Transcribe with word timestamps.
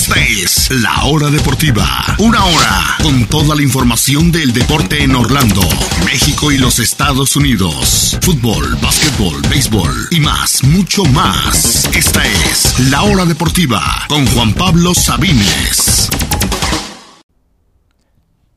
Esta 0.00 0.18
es 0.18 0.70
La 0.82 1.04
Hora 1.04 1.28
Deportiva. 1.28 1.84
Una 2.20 2.42
hora 2.42 2.96
con 3.02 3.26
toda 3.26 3.54
la 3.54 3.60
información 3.60 4.32
del 4.32 4.54
deporte 4.54 5.04
en 5.04 5.14
Orlando, 5.14 5.60
México 6.06 6.50
y 6.50 6.56
los 6.56 6.78
Estados 6.78 7.36
Unidos. 7.36 8.16
Fútbol, 8.22 8.78
básquetbol, 8.82 9.42
béisbol 9.50 9.92
y 10.10 10.20
más, 10.20 10.64
mucho 10.64 11.04
más. 11.04 11.84
Esta 11.94 12.24
es 12.24 12.80
La 12.90 13.02
Hora 13.02 13.26
Deportiva 13.26 13.82
con 14.08 14.26
Juan 14.28 14.54
Pablo 14.54 14.94
Sabines. 14.94 16.08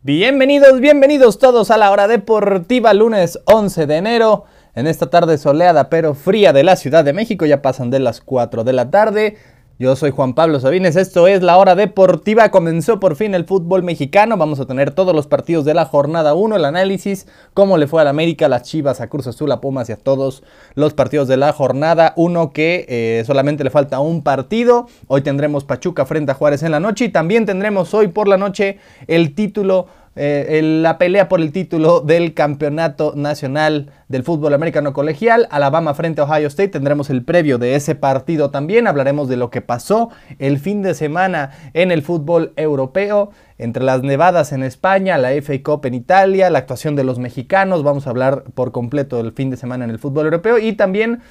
Bienvenidos, 0.02 0.80
bienvenidos 0.80 1.40
todos 1.40 1.72
a 1.72 1.78
la 1.78 1.92
hora 1.92 2.08
deportiva, 2.08 2.94
lunes 2.94 3.38
11 3.48 3.86
de 3.86 3.98
enero. 3.98 4.46
En 4.76 4.88
esta 4.88 5.10
tarde 5.10 5.38
soleada 5.38 5.90
pero 5.90 6.16
fría 6.16 6.54
de 6.54 6.64
la 6.64 6.78
Ciudad 6.78 7.04
de 7.04 7.12
México, 7.12 7.46
ya 7.46 7.62
pasan 7.62 7.90
de 7.90 8.00
las 8.00 8.22
4 8.22 8.64
de 8.64 8.74
la 8.74 8.90
tarde. 8.90 9.38
Yo 9.80 9.96
soy 9.96 10.12
Juan 10.12 10.36
Pablo 10.36 10.60
Sabines, 10.60 10.96
esto 10.96 11.28
es 11.28 11.42
la 11.42 11.58
hora 11.58 11.74
deportiva, 11.74 12.52
comenzó 12.52 13.00
por 13.00 13.16
fin 13.16 13.34
el 13.34 13.46
fútbol 13.46 13.82
mexicano, 13.82 14.38
vamos 14.38 14.60
a 14.60 14.68
tener 14.68 14.92
todos 14.92 15.16
los 15.16 15.26
partidos 15.26 15.66
de 15.66 15.74
la 15.74 15.86
jornada 15.86 16.36
1, 16.36 16.58
el 16.58 16.66
análisis, 16.66 17.26
cómo 17.56 17.80
le 17.80 17.88
fue 17.88 18.00
a 18.00 18.04
la 18.04 18.12
América, 18.12 18.48
las 18.48 18.62
Chivas, 18.62 19.02
a 19.02 19.10
Cruz 19.10 19.26
Azul, 19.26 19.52
a 19.52 19.62
Pumas 19.62 19.90
y 19.90 19.94
a 19.94 19.98
todos 19.98 20.44
los 20.76 20.94
partidos 20.94 21.28
de 21.28 21.38
la 21.38 21.54
jornada 21.54 22.14
1 22.18 22.54
que 22.54 22.86
eh, 22.88 23.24
solamente 23.26 23.64
le 23.64 23.72
falta 23.72 24.00
un 24.00 24.22
partido, 24.22 24.88
hoy 25.08 25.22
tendremos 25.22 25.64
Pachuca 25.64 26.06
frente 26.06 26.32
a 26.32 26.36
Juárez 26.36 26.62
en 26.62 26.70
la 26.70 26.80
noche 26.80 27.06
y 27.06 27.10
también 27.10 27.48
tendremos 27.48 27.96
hoy 27.96 28.10
por 28.10 28.28
la 28.28 28.38
noche 28.38 28.78
el 29.08 29.34
título 29.34 29.88
eh, 30.16 30.62
la 30.64 30.98
pelea 30.98 31.28
por 31.28 31.42
el 31.42 31.52
título 31.52 32.02
del 32.02 32.34
campeonato 32.34 33.14
nacional 33.16 33.92
del 34.08 34.24
fútbol 34.24 34.54
americano 34.54 34.94
colegial, 34.94 35.48
Alabama 35.50 35.96
frente 35.96 36.22
a 36.22 36.26
Ohio 36.26 36.48
State, 36.48 36.70
tendremos 36.70 37.10
el 37.10 37.24
previo 37.24 37.58
de 37.58 37.76
ese 37.76 37.96
partido 37.96 38.52
también, 38.52 38.86
hablaremos 38.88 39.28
de 39.28 39.38
lo 39.38 39.50
que 39.50 39.62
pasó 39.62 40.10
el 40.38 40.60
fin 40.60 40.84
de 40.84 40.94
semana 40.94 41.52
en 41.74 41.92
el 41.92 42.04
fútbol 42.04 42.54
europeo, 42.58 43.32
entre 43.58 43.84
las 43.84 44.04
nevadas 44.04 44.52
en 44.52 44.62
España, 44.62 45.18
la 45.18 45.32
FA 45.42 45.54
Cup 45.64 45.86
en 45.86 45.96
Italia, 45.96 46.50
la 46.50 46.60
actuación 46.60 46.96
de 46.96 47.04
los 47.04 47.18
mexicanos, 47.18 47.82
vamos 47.82 48.06
a 48.06 48.12
hablar 48.12 48.44
por 48.54 48.72
completo 48.72 49.18
del 49.18 49.32
fin 49.32 49.50
de 49.50 49.58
semana 49.58 49.86
en 49.86 49.92
el 49.92 50.00
fútbol 50.00 50.26
europeo. 50.26 50.60
Y 50.60 50.74
también... 50.74 51.22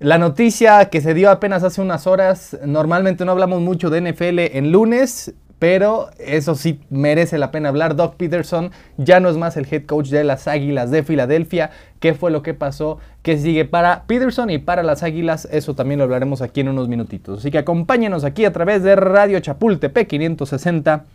La 0.00 0.18
noticia 0.18 0.90
que 0.90 1.00
se 1.00 1.14
dio 1.14 1.30
apenas 1.30 1.62
hace 1.62 1.80
unas 1.80 2.08
horas, 2.08 2.58
normalmente 2.66 3.24
no 3.24 3.30
hablamos 3.30 3.60
mucho 3.60 3.90
de 3.90 4.00
NFL 4.00 4.56
en 4.56 4.72
lunes, 4.72 5.32
pero 5.64 6.10
eso 6.18 6.56
sí 6.56 6.78
merece 6.90 7.38
la 7.38 7.50
pena 7.50 7.70
hablar. 7.70 7.96
Doug 7.96 8.16
Peterson 8.16 8.70
ya 8.98 9.18
no 9.18 9.30
es 9.30 9.38
más 9.38 9.56
el 9.56 9.66
head 9.70 9.86
coach 9.86 10.08
de 10.08 10.22
las 10.22 10.46
Águilas 10.46 10.90
de 10.90 11.02
Filadelfia. 11.02 11.70
¿Qué 12.00 12.12
fue 12.12 12.30
lo 12.30 12.42
que 12.42 12.52
pasó? 12.52 12.98
¿Qué 13.22 13.38
sigue 13.38 13.64
para 13.64 14.02
Peterson 14.02 14.50
y 14.50 14.58
para 14.58 14.82
las 14.82 15.02
Águilas? 15.02 15.48
Eso 15.50 15.74
también 15.74 15.96
lo 15.96 16.04
hablaremos 16.04 16.42
aquí 16.42 16.60
en 16.60 16.68
unos 16.68 16.88
minutitos. 16.88 17.38
Así 17.38 17.50
que 17.50 17.56
acompáñenos 17.56 18.24
aquí 18.24 18.44
a 18.44 18.52
través 18.52 18.82
de 18.82 18.94
Radio 18.94 19.40
Chapultepec 19.40 20.06
560 20.06 21.06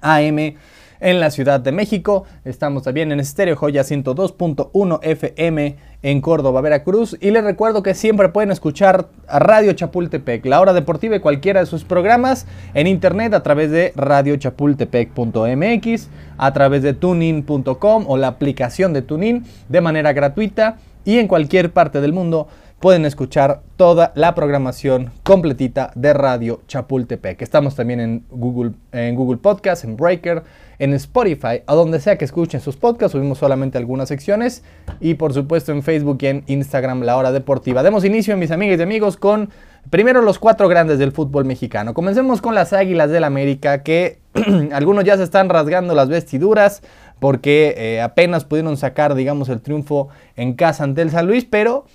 AM 0.00 0.54
en 1.00 1.20
la 1.20 1.30
Ciudad 1.30 1.60
de 1.60 1.72
México. 1.72 2.24
Estamos 2.44 2.82
también 2.82 3.12
en 3.12 3.20
Estéreo 3.20 3.56
Joya 3.56 3.82
102.1 3.82 4.98
FM 5.02 5.76
en 6.02 6.20
Córdoba, 6.20 6.60
Veracruz. 6.60 7.16
Y 7.20 7.30
les 7.30 7.44
recuerdo 7.44 7.82
que 7.82 7.94
siempre 7.94 8.28
pueden 8.28 8.50
escuchar 8.50 9.08
a 9.28 9.38
Radio 9.38 9.72
Chapultepec, 9.72 10.44
la 10.46 10.60
hora 10.60 10.72
deportiva 10.72 11.14
y 11.16 11.20
cualquiera 11.20 11.60
de 11.60 11.66
sus 11.66 11.84
programas 11.84 12.46
en 12.74 12.86
internet 12.86 13.34
a 13.34 13.42
través 13.42 13.70
de 13.70 13.92
radiochapultepec.mx, 13.96 16.08
a 16.38 16.52
través 16.52 16.82
de 16.82 16.94
tunin.com 16.94 18.04
o 18.06 18.16
la 18.16 18.28
aplicación 18.28 18.92
de 18.92 19.02
Tunin 19.02 19.44
de 19.68 19.80
manera 19.80 20.12
gratuita 20.12 20.78
y 21.04 21.18
en 21.18 21.26
cualquier 21.28 21.72
parte 21.72 22.00
del 22.00 22.12
mundo 22.12 22.48
pueden 22.80 23.06
escuchar 23.06 23.62
toda 23.76 24.12
la 24.14 24.34
programación 24.34 25.10
completita 25.22 25.92
de 25.94 26.12
Radio 26.12 26.60
Chapultepec. 26.68 27.40
Estamos 27.40 27.74
también 27.74 28.00
en 28.00 28.24
Google, 28.30 28.72
en 28.92 29.14
Google 29.14 29.38
Podcast, 29.38 29.84
en 29.84 29.96
Breaker, 29.96 30.42
en 30.78 30.92
Spotify, 30.92 31.62
a 31.66 31.74
donde 31.74 32.00
sea 32.00 32.18
que 32.18 32.26
escuchen 32.26 32.60
sus 32.60 32.76
podcasts, 32.76 33.12
subimos 33.12 33.38
solamente 33.38 33.78
algunas 33.78 34.08
secciones 34.08 34.62
y 35.00 35.14
por 35.14 35.32
supuesto 35.32 35.72
en 35.72 35.82
Facebook 35.82 36.18
y 36.20 36.26
en 36.26 36.44
Instagram 36.48 37.02
La 37.02 37.16
Hora 37.16 37.32
Deportiva. 37.32 37.82
Demos 37.82 38.04
inicio, 38.04 38.36
mis 38.36 38.50
amigas 38.50 38.78
y 38.78 38.82
amigos, 38.82 39.16
con 39.16 39.48
primero 39.88 40.20
los 40.20 40.38
cuatro 40.38 40.68
grandes 40.68 40.98
del 40.98 41.12
fútbol 41.12 41.46
mexicano. 41.46 41.94
Comencemos 41.94 42.42
con 42.42 42.54
las 42.54 42.74
Águilas 42.74 43.10
del 43.10 43.24
América, 43.24 43.82
que 43.82 44.18
algunos 44.72 45.04
ya 45.04 45.16
se 45.16 45.22
están 45.22 45.48
rasgando 45.48 45.94
las 45.94 46.10
vestiduras 46.10 46.82
porque 47.20 47.74
eh, 47.78 48.02
apenas 48.02 48.44
pudieron 48.44 48.76
sacar, 48.76 49.14
digamos, 49.14 49.48
el 49.48 49.62
triunfo 49.62 50.08
en 50.36 50.52
casa 50.52 50.84
ante 50.84 51.00
el 51.00 51.10
San 51.10 51.26
Luis, 51.26 51.46
pero 51.46 51.86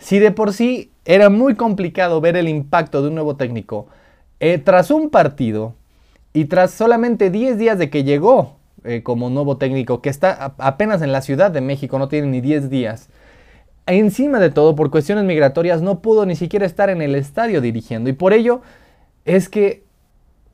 si 0.00 0.18
de 0.18 0.30
por 0.30 0.52
sí 0.52 0.90
era 1.04 1.30
muy 1.30 1.54
complicado 1.54 2.20
ver 2.20 2.36
el 2.36 2.48
impacto 2.48 3.02
de 3.02 3.08
un 3.08 3.14
nuevo 3.14 3.36
técnico, 3.36 3.86
eh, 4.40 4.58
tras 4.58 4.90
un 4.90 5.10
partido 5.10 5.74
y 6.32 6.46
tras 6.46 6.72
solamente 6.72 7.30
10 7.30 7.58
días 7.58 7.78
de 7.78 7.90
que 7.90 8.04
llegó 8.04 8.56
eh, 8.84 9.02
como 9.02 9.30
nuevo 9.30 9.56
técnico, 9.56 10.02
que 10.02 10.10
está 10.10 10.54
apenas 10.58 11.02
en 11.02 11.12
la 11.12 11.22
Ciudad 11.22 11.50
de 11.50 11.60
México, 11.60 11.98
no 11.98 12.08
tiene 12.08 12.26
ni 12.26 12.40
10 12.40 12.68
días, 12.68 13.08
encima 13.86 14.38
de 14.40 14.50
todo, 14.50 14.74
por 14.74 14.90
cuestiones 14.90 15.24
migratorias, 15.24 15.82
no 15.82 16.00
pudo 16.00 16.26
ni 16.26 16.36
siquiera 16.36 16.66
estar 16.66 16.90
en 16.90 17.02
el 17.02 17.14
estadio 17.14 17.60
dirigiendo. 17.60 18.10
Y 18.10 18.14
por 18.14 18.32
ello 18.32 18.62
es 19.24 19.48
que 19.48 19.84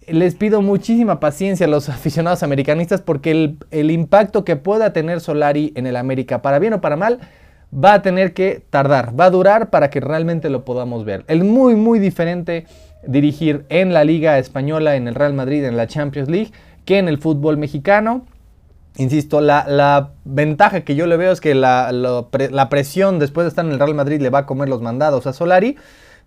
les 0.07 0.35
pido 0.35 0.63
muchísima 0.63 1.21
paciencia 1.21 1.67
a 1.67 1.69
los 1.69 1.89
aficionados 1.89 2.43
americanistas 2.43 3.01
porque 3.01 3.31
el, 3.31 3.59
el 3.71 3.91
impacto 3.91 4.45
que 4.45 4.57
pueda 4.57 4.93
tener 4.93 5.21
Solari 5.21 5.73
en 5.75 5.87
el 5.87 5.97
América, 5.97 6.43
para 6.43 6.59
bien 6.59 6.75
o 6.75 6.81
para 6.81 6.97
mal, 6.97 7.21
va 7.73 7.95
a 7.95 8.03
tener 8.03 8.35
que 8.35 8.63
tardar, 8.71 9.19
va 9.19 9.27
a 9.27 9.31
durar 9.31 9.71
para 9.71 9.91
que 9.91 10.01
realmente 10.01 10.51
lo 10.51 10.65
podamos 10.65 11.05
ver. 11.05 11.25
El 11.29 11.45
muy, 11.45 11.77
muy 11.77 11.99
diferente 11.99 12.67
dirigir 13.07 13.65
en 13.69 13.93
la 13.93 14.05
Liga 14.05 14.39
Española, 14.39 14.97
en 14.97 15.09
el 15.09 15.15
Real 15.15 15.35
Madrid, 15.35 15.65
en 15.65 15.77
la 15.77 15.87
Champions 15.87 16.29
League, 16.29 16.53
que 16.85 16.99
en 16.99 17.09
el 17.09 17.19
fútbol 17.19 17.57
mexicano. 17.57 18.27
Insisto, 18.97 19.41
la, 19.41 20.11
ventaja 20.25 20.81
que 20.81 20.97
yo 20.97 21.07
le 21.07 21.17
veo 21.17 21.33
es 21.33 21.41
que 21.41 21.55
la, 21.55 21.93
la, 21.93 22.69
presión 22.69 23.19
después 23.19 23.45
de 23.45 23.49
estar 23.49 23.65
en 23.65 23.73
el 23.73 23.79
Real 23.79 23.95
Madrid 23.95 24.21
le 24.21 24.31
va 24.31 24.41
a 24.41 24.47
comer 24.47 24.69
los 24.69 24.83
mandados 24.83 25.27
a 25.27 25.33
Solari, 25.33 25.77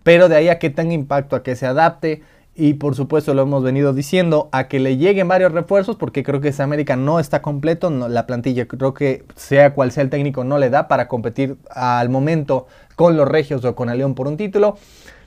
pero 0.02 0.28
de 0.28 0.36
ahí 0.36 0.48
a 0.48 0.58
que 0.58 0.70
tenga 0.70 0.94
impacto, 0.94 1.36
a 1.36 1.42
que 1.42 1.56
se 1.56 1.66
adapte 1.66 2.22
y 2.54 2.74
por 2.74 2.94
supuesto 2.94 3.34
lo 3.34 3.42
hemos 3.42 3.62
venido 3.62 3.92
diciendo, 3.92 4.48
a 4.52 4.68
que 4.68 4.78
le 4.78 4.96
lleguen 4.96 5.28
varios 5.28 5.52
refuerzos, 5.52 5.96
porque 5.96 6.22
creo 6.22 6.40
que 6.40 6.48
esa 6.48 6.64
América 6.64 6.96
no 6.96 7.18
está 7.18 7.42
completo, 7.42 7.90
la 7.90 8.26
plantilla 8.26 8.66
creo 8.66 8.94
que 8.94 9.24
sea 9.34 9.74
cual 9.74 9.90
sea 9.90 10.02
el 10.02 10.10
técnico 10.10 10.44
no 10.44 10.58
le 10.58 10.70
da 10.70 10.86
para 10.88 11.08
competir 11.08 11.56
al 11.70 12.08
momento 12.10 12.66
con 12.96 13.16
los 13.16 13.26
Regios 13.26 13.64
o 13.64 13.74
con 13.74 13.90
el 13.90 13.98
León 13.98 14.14
por 14.14 14.28
un 14.28 14.36
título 14.36 14.76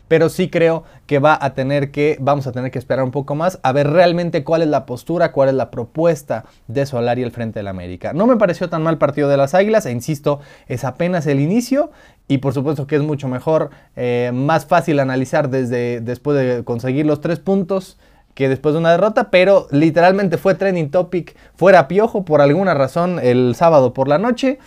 pero 0.08 0.30
sí 0.30 0.50
creo 0.50 0.84
que 1.06 1.20
va 1.20 1.38
a 1.40 1.54
tener 1.54 1.92
que, 1.92 2.18
vamos 2.20 2.48
a 2.48 2.52
tener 2.52 2.72
que 2.72 2.80
esperar 2.80 3.04
un 3.04 3.12
poco 3.12 3.36
más 3.36 3.60
a 3.64 3.72
ver 3.72 3.90
realmente 3.90 4.44
cuál 4.44 4.62
es 4.62 4.68
la 4.68 4.86
postura, 4.86 5.32
cuál 5.32 5.50
es 5.50 5.56
la 5.56 5.72
propuesta 5.72 6.46
de 6.68 6.86
Solari 6.86 7.24
al 7.24 7.32
frente 7.32 7.60
de 7.60 7.64
la 7.64 7.72
América. 7.72 8.14
No 8.14 8.28
me 8.28 8.38
pareció 8.38 8.70
tan 8.70 8.84
mal 8.84 8.98
partido 8.98 9.30
de 9.30 9.38
las 9.38 9.54
Águilas, 9.54 9.86
e 9.86 9.92
insisto, 9.92 10.40
es 10.68 10.84
apenas 10.84 11.28
el 11.28 11.40
inicio 11.40 11.92
y 12.28 12.40
por 12.40 12.54
supuesto 12.54 12.88
que 12.88 12.98
es 12.98 13.02
mucho 13.02 13.28
mejor, 13.28 13.70
eh, 13.96 14.32
más 14.34 14.66
fácil 14.66 15.00
analizar 15.00 15.50
desde 15.50 16.02
después 16.02 16.38
de 16.38 16.64
conseguir 16.64 17.06
los 17.06 17.22
tres 17.22 17.40
puntos 17.40 17.98
que 18.38 18.50
después 18.50 18.74
de 18.74 18.80
una 18.80 18.92
derrota, 18.92 19.32
pero 19.32 19.68
literalmente 19.72 20.38
fue 20.38 20.54
trending 20.54 20.92
topic 20.92 21.36
fuera 21.56 21.88
piojo 21.88 22.24
por 22.24 22.40
alguna 22.40 22.76
razón 22.76 23.20
el 23.22 23.56
sábado 23.56 23.94
por 23.94 24.08
la 24.08 24.20
noche. 24.20 24.60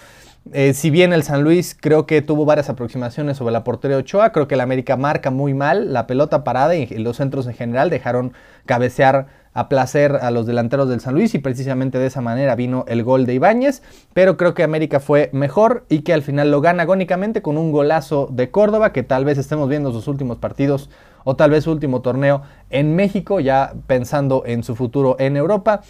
Eh, 0.52 0.72
si 0.74 0.90
bien 0.90 1.12
el 1.12 1.22
San 1.22 1.44
Luis 1.44 1.76
creo 1.78 2.06
que 2.06 2.22
tuvo 2.22 2.44
varias 2.44 2.70
aproximaciones 2.70 3.36
sobre 3.36 3.52
la 3.52 3.62
portería 3.62 3.98
Ochoa, 3.98 4.32
creo 4.32 4.48
que 4.48 4.54
el 4.54 4.62
América 4.62 4.96
marca 4.96 5.30
muy 5.30 5.54
mal 5.54 5.92
la 5.92 6.06
pelota 6.06 6.44
parada 6.44 6.74
y 6.74 6.86
los 6.98 7.18
centros 7.18 7.46
en 7.46 7.54
general 7.54 7.90
dejaron 7.90 8.32
cabecear 8.66 9.28
a 9.52 9.68
placer 9.68 10.16
a 10.16 10.30
los 10.30 10.46
delanteros 10.46 10.88
del 10.88 11.00
San 11.00 11.14
Luis 11.14 11.34
y 11.34 11.38
precisamente 11.38 11.98
de 11.98 12.06
esa 12.06 12.20
manera 12.20 12.54
vino 12.54 12.84
el 12.88 13.02
gol 13.02 13.26
de 13.26 13.34
Ibáñez, 13.34 13.82
pero 14.14 14.36
creo 14.36 14.54
que 14.54 14.62
América 14.62 15.00
fue 15.00 15.28
mejor 15.32 15.84
y 15.88 16.00
que 16.00 16.12
al 16.12 16.22
final 16.22 16.50
lo 16.50 16.60
gana 16.60 16.84
agónicamente 16.84 17.42
con 17.42 17.58
un 17.58 17.72
golazo 17.72 18.28
de 18.30 18.50
Córdoba 18.50 18.92
que 18.92 19.02
tal 19.02 19.24
vez 19.24 19.38
estemos 19.38 19.68
viendo 19.68 19.92
sus 19.92 20.08
últimos 20.08 20.38
partidos 20.38 20.88
o 21.24 21.36
tal 21.36 21.50
vez 21.50 21.64
su 21.64 21.72
último 21.72 22.00
torneo 22.00 22.42
en 22.70 22.96
México, 22.96 23.40
ya 23.40 23.74
pensando 23.86 24.44
en 24.46 24.62
su 24.62 24.74
futuro 24.74 25.16
en 25.18 25.36
Europa. 25.36 25.82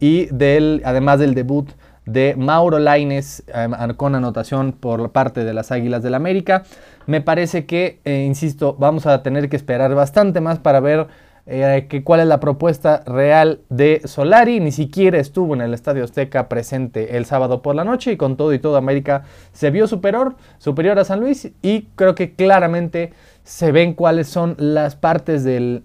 Y 0.00 0.26
del, 0.26 0.82
además 0.84 1.20
del 1.20 1.34
debut 1.34 1.70
de 2.06 2.34
Mauro 2.36 2.78
Laines 2.78 3.44
em, 3.48 3.72
con 3.94 4.14
anotación 4.14 4.72
por 4.72 5.10
parte 5.12 5.44
de 5.44 5.54
las 5.54 5.72
Águilas 5.72 6.02
del 6.02 6.14
América. 6.14 6.64
Me 7.06 7.20
parece 7.20 7.66
que, 7.66 8.00
eh, 8.04 8.24
insisto, 8.26 8.76
vamos 8.78 9.06
a 9.06 9.22
tener 9.22 9.48
que 9.48 9.56
esperar 9.56 9.94
bastante 9.94 10.40
más 10.40 10.58
para 10.58 10.80
ver 10.80 11.06
eh, 11.46 12.02
cuál 12.04 12.20
es 12.20 12.26
la 12.26 12.40
propuesta 12.40 13.02
real 13.06 13.60
de 13.68 14.00
Solari. 14.04 14.60
Ni 14.60 14.72
siquiera 14.72 15.18
estuvo 15.18 15.54
en 15.54 15.60
el 15.60 15.74
Estadio 15.74 16.04
Azteca 16.04 16.48
presente 16.48 17.16
el 17.16 17.26
sábado 17.26 17.60
por 17.60 17.74
la 17.74 17.84
noche 17.84 18.12
y 18.12 18.16
con 18.16 18.36
todo 18.36 18.54
y 18.54 18.58
todo 18.58 18.76
América 18.76 19.24
se 19.52 19.70
vio 19.70 19.86
superior, 19.86 20.36
superior 20.58 20.98
a 20.98 21.04
San 21.04 21.20
Luis 21.20 21.50
y 21.60 21.82
creo 21.96 22.14
que 22.14 22.34
claramente 22.34 23.12
se 23.44 23.72
ven 23.72 23.92
cuáles 23.92 24.26
son 24.26 24.56
las 24.58 24.96
partes 24.96 25.44
del, 25.44 25.84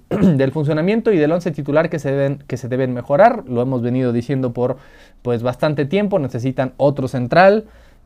funcionamiento 0.52 1.12
y 1.12 1.18
del 1.18 1.32
once 1.32 1.52
titular 1.52 1.90
que 1.90 2.00
se, 2.00 2.12
deben, 2.12 2.44
que 2.48 2.58
se 2.58 2.70
deben 2.70 2.94
mejorar. 2.94 3.44
Lo 3.48 3.62
hemos 3.62 3.82
venido 3.82 4.14
diciendo 4.14 4.54
por 4.54 4.78
pues 5.22 5.44
bastante 5.44 5.86
tiempo. 5.86 6.18
Necesitan 6.20 6.74
otro 6.78 7.08
central 7.08 7.66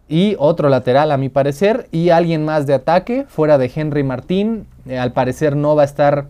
y 0.09 0.35
otro 0.39 0.69
lateral 0.69 1.11
a 1.11 1.17
mi 1.17 1.29
parecer 1.29 1.87
y 1.91 2.09
alguien 2.09 2.43
más 2.43 2.65
de 2.67 2.73
ataque 2.73 3.25
fuera 3.29 3.57
de 3.57 3.71
Henry 3.73 4.03
Martín. 4.03 4.65
Eh, 4.87 4.97
al 4.97 5.13
parecer 5.13 5.55
no 5.55 5.75
va 5.75 5.83
a 5.83 5.85
estar 5.85 6.27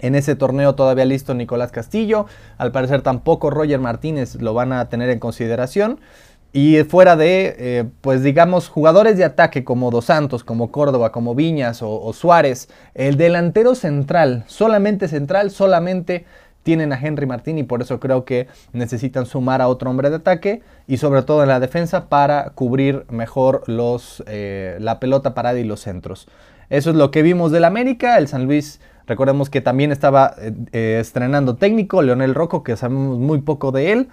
En 0.00 0.14
ese 0.14 0.34
torneo 0.36 0.74
todavía 0.74 1.04
listo 1.04 1.34
Nicolás 1.34 1.72
Castillo. 1.72 2.26
Al 2.58 2.72
parecer 2.72 3.02
tampoco 3.02 3.50
Roger 3.50 3.80
Martínez 3.80 4.36
lo 4.40 4.54
van 4.54 4.72
a 4.72 4.88
tener 4.88 5.10
en 5.10 5.18
consideración. 5.18 5.98
Y 6.56 6.84
fuera 6.84 7.16
de, 7.16 7.56
eh, 7.58 7.84
pues 8.00 8.22
digamos, 8.22 8.68
jugadores 8.68 9.18
de 9.18 9.24
ataque 9.24 9.64
como 9.64 9.90
Dos 9.90 10.04
Santos, 10.04 10.44
como 10.44 10.70
Córdoba, 10.70 11.10
como 11.10 11.34
Viñas 11.34 11.80
o, 11.82 12.12
Suárez, 12.12 12.68
el 12.94 13.16
delantero 13.16 13.74
central, 13.74 14.44
solamente 14.46 15.08
central, 15.08 15.50
solamente 15.50 16.26
tienen 16.62 16.92
a 16.92 17.00
Henry 17.00 17.26
Martín 17.26 17.58
y 17.58 17.64
por 17.64 17.82
eso 17.82 17.98
creo 17.98 18.24
que 18.24 18.46
necesitan 18.72 19.26
sumar 19.26 19.62
a 19.62 19.66
otro 19.66 19.90
hombre 19.90 20.10
de 20.10 20.16
ataque 20.16 20.62
y 20.86 20.98
sobre 20.98 21.22
todo 21.22 21.42
en 21.42 21.48
la 21.48 21.58
defensa 21.58 22.08
para 22.08 22.50
cubrir 22.50 23.04
mejor 23.10 23.64
los, 23.66 24.22
eh, 24.28 24.76
la 24.78 25.00
pelota 25.00 25.34
parada 25.34 25.58
y 25.58 25.64
los 25.64 25.80
centros. 25.80 26.28
Eso 26.70 26.90
es 26.90 26.96
lo 26.96 27.10
que 27.10 27.22
vimos 27.22 27.50
del 27.50 27.64
América, 27.64 28.16
el 28.16 28.28
San 28.28 28.44
Luis 28.44 28.80
Recordemos 29.06 29.50
que 29.50 29.60
también 29.60 29.92
estaba 29.92 30.34
eh, 30.72 30.98
estrenando 30.98 31.56
técnico, 31.56 32.00
Leonel 32.00 32.34
Rocco, 32.34 32.62
que 32.62 32.74
sabemos 32.74 33.18
muy 33.18 33.42
poco 33.42 33.70
de 33.70 33.92
él 33.92 34.08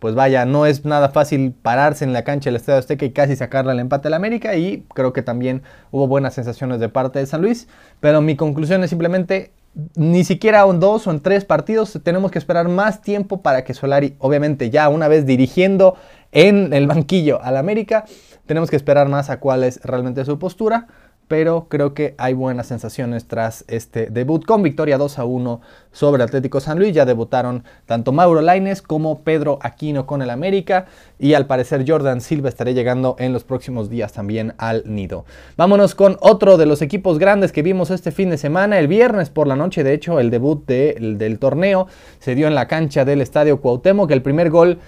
pues 0.00 0.14
vaya, 0.14 0.44
no 0.46 0.66
es 0.66 0.84
nada 0.84 1.10
fácil 1.10 1.52
pararse 1.52 2.04
en 2.04 2.12
la 2.12 2.24
cancha 2.24 2.48
del 2.50 2.56
Estadio 2.56 2.78
Azteca 2.78 3.04
y 3.04 3.12
casi 3.12 3.36
sacarle 3.36 3.72
el 3.72 3.78
empate 3.78 4.08
al 4.08 4.14
América 4.14 4.56
y 4.56 4.84
creo 4.94 5.12
que 5.12 5.22
también 5.22 5.62
hubo 5.92 6.08
buenas 6.08 6.34
sensaciones 6.34 6.80
de 6.80 6.88
parte 6.88 7.18
de 7.18 7.26
San 7.26 7.42
Luis, 7.42 7.68
pero 8.00 8.20
mi 8.20 8.34
conclusión 8.34 8.82
es 8.82 8.90
simplemente 8.90 9.52
ni 9.94 10.24
siquiera 10.24 10.64
en 10.68 10.80
dos 10.80 11.06
o 11.06 11.10
en 11.10 11.20
tres 11.20 11.44
partidos 11.44 11.98
tenemos 12.02 12.30
que 12.30 12.38
esperar 12.38 12.68
más 12.68 13.02
tiempo 13.02 13.42
para 13.42 13.62
que 13.62 13.74
Solari, 13.74 14.16
obviamente 14.18 14.70
ya 14.70 14.88
una 14.88 15.06
vez 15.06 15.26
dirigiendo 15.26 15.96
en 16.32 16.72
el 16.72 16.86
banquillo 16.86 17.40
al 17.42 17.56
América, 17.56 18.04
tenemos 18.46 18.70
que 18.70 18.76
esperar 18.76 19.08
más 19.08 19.30
a 19.30 19.38
cuál 19.38 19.62
es 19.62 19.80
realmente 19.82 20.24
su 20.24 20.38
postura 20.38 20.88
pero 21.30 21.66
creo 21.68 21.94
que 21.94 22.16
hay 22.18 22.34
buenas 22.34 22.66
sensaciones 22.66 23.28
tras 23.28 23.64
este 23.68 24.06
debut 24.06 24.44
con 24.44 24.64
victoria 24.64 24.98
2 24.98 25.20
a 25.20 25.24
1 25.24 25.60
sobre 25.92 26.24
Atlético 26.24 26.58
San 26.58 26.80
Luis. 26.80 26.92
Ya 26.92 27.04
debutaron 27.04 27.62
tanto 27.86 28.10
Mauro 28.10 28.40
Laines 28.40 28.82
como 28.82 29.20
Pedro 29.20 29.60
Aquino 29.62 30.06
con 30.06 30.22
el 30.22 30.30
América 30.30 30.86
y 31.20 31.34
al 31.34 31.46
parecer 31.46 31.84
Jordan 31.86 32.20
Silva 32.20 32.48
estará 32.48 32.72
llegando 32.72 33.14
en 33.20 33.32
los 33.32 33.44
próximos 33.44 33.88
días 33.88 34.12
también 34.12 34.54
al 34.58 34.82
nido. 34.86 35.24
Vámonos 35.56 35.94
con 35.94 36.16
otro 36.20 36.56
de 36.56 36.66
los 36.66 36.82
equipos 36.82 37.20
grandes 37.20 37.52
que 37.52 37.62
vimos 37.62 37.92
este 37.92 38.10
fin 38.10 38.30
de 38.30 38.36
semana, 38.36 38.80
el 38.80 38.88
viernes 38.88 39.30
por 39.30 39.46
la 39.46 39.54
noche, 39.54 39.84
de 39.84 39.94
hecho 39.94 40.18
el 40.18 40.30
debut 40.30 40.66
del 40.66 41.38
torneo 41.38 41.86
se 42.18 42.34
dio 42.34 42.48
en 42.48 42.56
la 42.56 42.66
cancha 42.66 43.04
del 43.04 43.20
Estadio 43.20 43.60
Cuauhtémoc, 43.60 44.10
el 44.10 44.22
primer 44.22 44.50
gol 44.50 44.80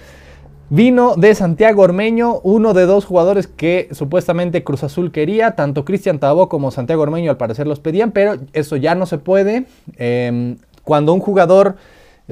Vino 0.74 1.16
de 1.16 1.34
Santiago 1.34 1.82
Ormeño, 1.82 2.40
uno 2.44 2.72
de 2.72 2.86
dos 2.86 3.04
jugadores 3.04 3.46
que 3.46 3.90
supuestamente 3.92 4.64
Cruz 4.64 4.82
Azul 4.82 5.12
quería, 5.12 5.50
tanto 5.50 5.84
Cristian 5.84 6.18
Tabó 6.18 6.48
como 6.48 6.70
Santiago 6.70 7.02
Ormeño 7.02 7.30
al 7.30 7.36
parecer 7.36 7.66
los 7.66 7.78
pedían, 7.78 8.10
pero 8.10 8.38
eso 8.54 8.76
ya 8.76 8.94
no 8.94 9.04
se 9.04 9.18
puede. 9.18 9.66
Em, 9.98 10.56
cuando 10.82 11.12
un 11.12 11.20
jugador 11.20 11.76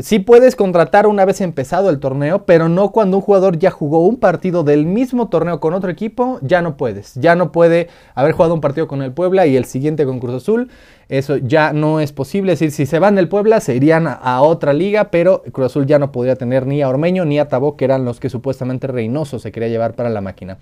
Sí 0.02 0.18
puedes 0.18 0.56
contratar 0.56 1.06
una 1.06 1.24
vez 1.24 1.40
empezado 1.40 1.90
el 1.90 1.98
torneo, 1.98 2.44
pero 2.44 2.68
no 2.68 2.90
cuando 2.90 3.18
un 3.18 3.22
jugador 3.22 3.58
ya 3.58 3.70
jugó 3.70 4.06
un 4.06 4.16
partido 4.16 4.64
del 4.64 4.86
mismo 4.86 5.28
torneo 5.28 5.60
con 5.60 5.74
otro 5.74 5.90
equipo, 5.90 6.38
ya 6.42 6.62
no 6.62 6.76
puedes. 6.76 7.14
Ya 7.14 7.34
no 7.34 7.52
puede 7.52 7.88
haber 8.14 8.32
jugado 8.32 8.54
un 8.54 8.60
partido 8.60 8.88
con 8.88 9.02
el 9.02 9.12
Puebla 9.12 9.46
y 9.46 9.56
el 9.56 9.64
siguiente 9.64 10.06
con 10.06 10.20
Cruz 10.20 10.34
Azul. 10.34 10.70
Eso 11.08 11.36
ya 11.36 11.72
no 11.72 12.00
es 12.00 12.12
posible. 12.12 12.52
Es 12.52 12.60
decir, 12.60 12.72
si 12.72 12.86
se 12.86 12.98
van 12.98 13.16
del 13.16 13.28
Puebla, 13.28 13.60
se 13.60 13.74
irían 13.74 14.06
a, 14.06 14.42
otra 14.42 14.72
liga, 14.72 15.10
pero 15.10 15.42
Cruz 15.52 15.66
Azul 15.66 15.86
ya 15.86 15.98
no 15.98 16.12
podría 16.12 16.36
tener 16.36 16.66
ni 16.66 16.82
a 16.82 16.88
Ormeño 16.88 17.24
ni 17.24 17.38
a 17.38 17.48
Tabó, 17.48 17.76
que 17.76 17.84
eran 17.84 18.04
los 18.04 18.20
que 18.20 18.30
supuestamente 18.30 18.86
Reynoso 18.86 19.38
se 19.38 19.52
quería 19.52 19.68
llevar 19.68 19.94
para 19.94 20.08
la 20.08 20.20
máquina. 20.20 20.58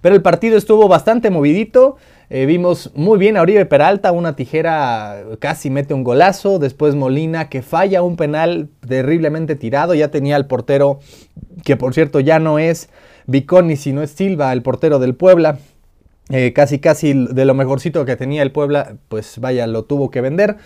Pero 0.00 0.14
el 0.14 0.22
partido 0.22 0.58
estuvo 0.58 0.88
bastante 0.88 1.30
movidito. 1.30 1.96
Eh, 2.30 2.46
vimos 2.46 2.90
muy 2.94 3.18
bien 3.18 3.36
a 3.36 3.42
Oribe 3.42 3.66
Peralta, 3.66 4.12
una 4.12 4.34
tijera 4.34 5.24
casi 5.38 5.70
mete 5.70 5.94
un 5.94 6.04
golazo. 6.04 6.58
Después 6.58 6.94
Molina 6.94 7.48
que 7.48 7.62
falla 7.62 8.02
un 8.02 8.16
penal 8.16 8.68
terriblemente 8.86 9.56
tirado. 9.56 9.94
Ya 9.94 10.10
tenía 10.10 10.36
el 10.36 10.46
portero, 10.46 11.00
que 11.64 11.76
por 11.76 11.94
cierto 11.94 12.20
ya 12.20 12.38
no 12.38 12.58
es 12.58 12.88
Viconi, 13.26 13.76
sino 13.76 14.02
es 14.02 14.10
Silva, 14.10 14.52
el 14.52 14.62
portero 14.62 14.98
del 14.98 15.14
Puebla. 15.14 15.58
Eh, 16.30 16.54
casi 16.54 16.78
casi 16.78 17.12
de 17.12 17.44
lo 17.44 17.52
mejorcito 17.52 18.04
que 18.06 18.16
tenía 18.16 18.42
el 18.42 18.50
Puebla, 18.50 18.96
pues 19.08 19.38
vaya, 19.38 19.66
lo 19.66 19.84
tuvo 19.84 20.10
que 20.10 20.22
vender. 20.22 20.56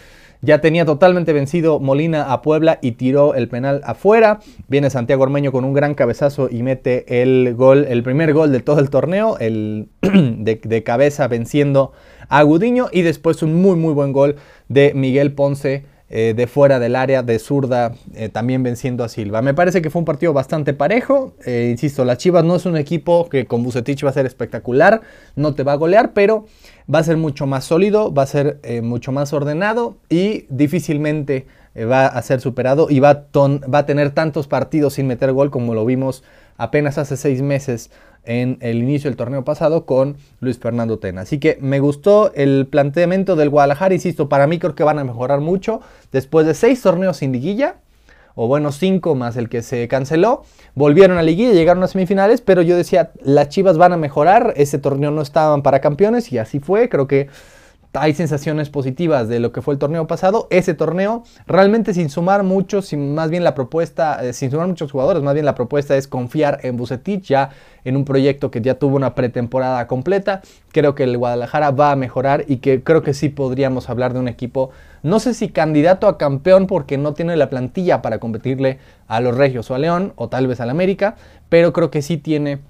Ya 0.40 0.60
tenía 0.60 0.84
totalmente 0.84 1.32
vencido 1.32 1.80
Molina 1.80 2.32
a 2.32 2.42
Puebla 2.42 2.78
y 2.80 2.92
tiró 2.92 3.34
el 3.34 3.48
penal 3.48 3.80
afuera. 3.84 4.38
Viene 4.68 4.88
Santiago 4.88 5.24
Ormeño 5.24 5.50
con 5.50 5.64
un 5.64 5.72
gran 5.72 5.94
cabezazo 5.94 6.48
y 6.50 6.62
mete 6.62 7.22
el 7.22 7.54
gol, 7.54 7.86
el 7.88 8.04
primer 8.04 8.32
gol 8.32 8.52
de 8.52 8.60
todo 8.60 8.78
el 8.78 8.88
torneo, 8.88 9.36
el 9.38 9.88
de, 10.02 10.82
cabeza 10.84 11.26
venciendo 11.26 11.92
a 12.28 12.42
Gudiño 12.42 12.86
y 12.92 13.02
después 13.02 13.42
un 13.42 13.60
muy 13.60 13.76
muy 13.76 13.92
buen 13.94 14.12
gol 14.12 14.36
de 14.68 14.92
Miguel 14.94 15.32
Ponce. 15.32 15.84
Eh, 16.10 16.32
de 16.34 16.46
fuera 16.46 16.78
del 16.78 16.96
área 16.96 17.22
de 17.22 17.38
zurda, 17.38 17.92
eh, 18.14 18.30
también 18.30 18.62
venciendo 18.62 19.04
a 19.04 19.10
Silva. 19.10 19.42
Me 19.42 19.52
parece 19.52 19.82
que 19.82 19.90
fue 19.90 19.98
un 20.00 20.06
partido 20.06 20.32
bastante 20.32 20.72
parejo. 20.72 21.34
Eh, 21.44 21.68
insisto, 21.70 22.02
las 22.06 22.16
Chivas 22.16 22.44
no 22.44 22.56
es 22.56 22.64
un 22.64 22.78
equipo 22.78 23.28
que 23.28 23.44
con 23.44 23.62
Bucetich 23.62 24.02
va 24.06 24.08
a 24.08 24.14
ser 24.14 24.24
espectacular, 24.24 25.02
no 25.36 25.54
te 25.54 25.64
va 25.64 25.72
a 25.72 25.74
golear, 25.74 26.14
pero 26.14 26.46
va 26.92 27.00
a 27.00 27.04
ser 27.04 27.16
mucho 27.16 27.46
más 27.46 27.64
sólido, 27.64 28.12
va 28.12 28.22
a 28.22 28.26
ser 28.26 28.60
eh, 28.62 28.80
mucho 28.80 29.12
más 29.12 29.32
ordenado 29.32 29.96
y 30.08 30.46
difícilmente 30.48 31.46
eh, 31.74 31.84
va 31.84 32.06
a 32.06 32.22
ser 32.22 32.40
superado 32.40 32.88
y 32.90 33.00
va 33.00 33.10
a, 33.10 33.24
va 33.72 33.78
a 33.78 33.86
tener 33.86 34.10
tantos 34.10 34.48
partidos 34.48 34.94
sin 34.94 35.06
meter 35.06 35.32
gol 35.32 35.50
como 35.50 35.74
lo 35.74 35.84
vimos 35.84 36.24
apenas 36.56 36.98
hace 36.98 37.16
seis 37.16 37.42
meses 37.42 37.90
en 38.24 38.58
el 38.60 38.78
inicio 38.78 39.08
del 39.08 39.16
torneo 39.16 39.44
pasado 39.44 39.86
con 39.86 40.16
Luis 40.40 40.58
Fernando 40.58 40.98
Tena. 40.98 41.22
Así 41.22 41.38
que 41.38 41.56
me 41.60 41.80
gustó 41.80 42.32
el 42.34 42.66
planteamiento 42.66 43.36
del 43.36 43.48
Guadalajara, 43.48 43.94
insisto, 43.94 44.28
para 44.28 44.46
mí 44.46 44.58
creo 44.58 44.74
que 44.74 44.84
van 44.84 44.98
a 44.98 45.04
mejorar 45.04 45.40
mucho 45.40 45.80
después 46.12 46.46
de 46.46 46.54
seis 46.54 46.82
torneos 46.82 47.18
sin 47.18 47.32
liguilla 47.32 47.76
o 48.40 48.46
bueno, 48.46 48.70
cinco 48.70 49.16
más 49.16 49.36
el 49.36 49.48
que 49.48 49.62
se 49.62 49.88
canceló. 49.88 50.44
Volvieron 50.76 51.18
a 51.18 51.24
liguilla, 51.24 51.54
llegaron 51.54 51.82
a 51.82 51.88
semifinales, 51.88 52.40
pero 52.40 52.62
yo 52.62 52.76
decía, 52.76 53.10
las 53.20 53.48
Chivas 53.48 53.78
van 53.78 53.92
a 53.92 53.96
mejorar, 53.96 54.54
ese 54.54 54.78
torneo 54.78 55.10
no 55.10 55.22
estaban 55.22 55.62
para 55.62 55.80
campeones 55.80 56.30
y 56.30 56.38
así 56.38 56.60
fue, 56.60 56.88
creo 56.88 57.08
que 57.08 57.26
hay 58.00 58.14
sensaciones 58.14 58.70
positivas 58.70 59.28
de 59.28 59.40
lo 59.40 59.52
que 59.52 59.62
fue 59.62 59.74
el 59.74 59.78
torneo 59.78 60.06
pasado. 60.06 60.46
Ese 60.50 60.74
torneo, 60.74 61.22
realmente 61.46 61.94
sin 61.94 62.10
sumar 62.10 62.42
muchos, 62.42 62.86
sin 62.86 63.14
más 63.14 63.30
bien 63.30 63.44
la 63.44 63.54
propuesta, 63.54 64.24
eh, 64.24 64.32
sin 64.32 64.50
sumar 64.50 64.66
muchos 64.68 64.92
jugadores, 64.92 65.22
más 65.22 65.34
bien 65.34 65.46
la 65.46 65.54
propuesta 65.54 65.96
es 65.96 66.08
confiar 66.08 66.60
en 66.62 66.76
Bucetich 66.76 67.24
ya 67.24 67.50
en 67.84 67.96
un 67.96 68.04
proyecto 68.04 68.50
que 68.50 68.60
ya 68.60 68.78
tuvo 68.78 68.96
una 68.96 69.14
pretemporada 69.14 69.86
completa. 69.86 70.42
Creo 70.72 70.94
que 70.94 71.04
el 71.04 71.16
Guadalajara 71.16 71.70
va 71.70 71.92
a 71.92 71.96
mejorar 71.96 72.44
y 72.48 72.58
que 72.58 72.82
creo 72.82 73.02
que 73.02 73.14
sí 73.14 73.28
podríamos 73.28 73.88
hablar 73.88 74.12
de 74.12 74.20
un 74.20 74.28
equipo, 74.28 74.70
no 75.02 75.20
sé 75.20 75.34
si 75.34 75.48
candidato 75.48 76.08
a 76.08 76.18
campeón 76.18 76.66
porque 76.66 76.98
no 76.98 77.14
tiene 77.14 77.36
la 77.36 77.50
plantilla 77.50 78.02
para 78.02 78.18
competirle 78.18 78.78
a 79.06 79.20
los 79.20 79.36
Regios 79.36 79.70
o 79.70 79.74
a 79.74 79.78
León 79.78 80.12
o 80.16 80.28
tal 80.28 80.46
vez 80.46 80.60
al 80.60 80.70
América, 80.70 81.16
pero 81.48 81.72
creo 81.72 81.90
que 81.90 82.02
sí 82.02 82.16
tiene 82.16 82.60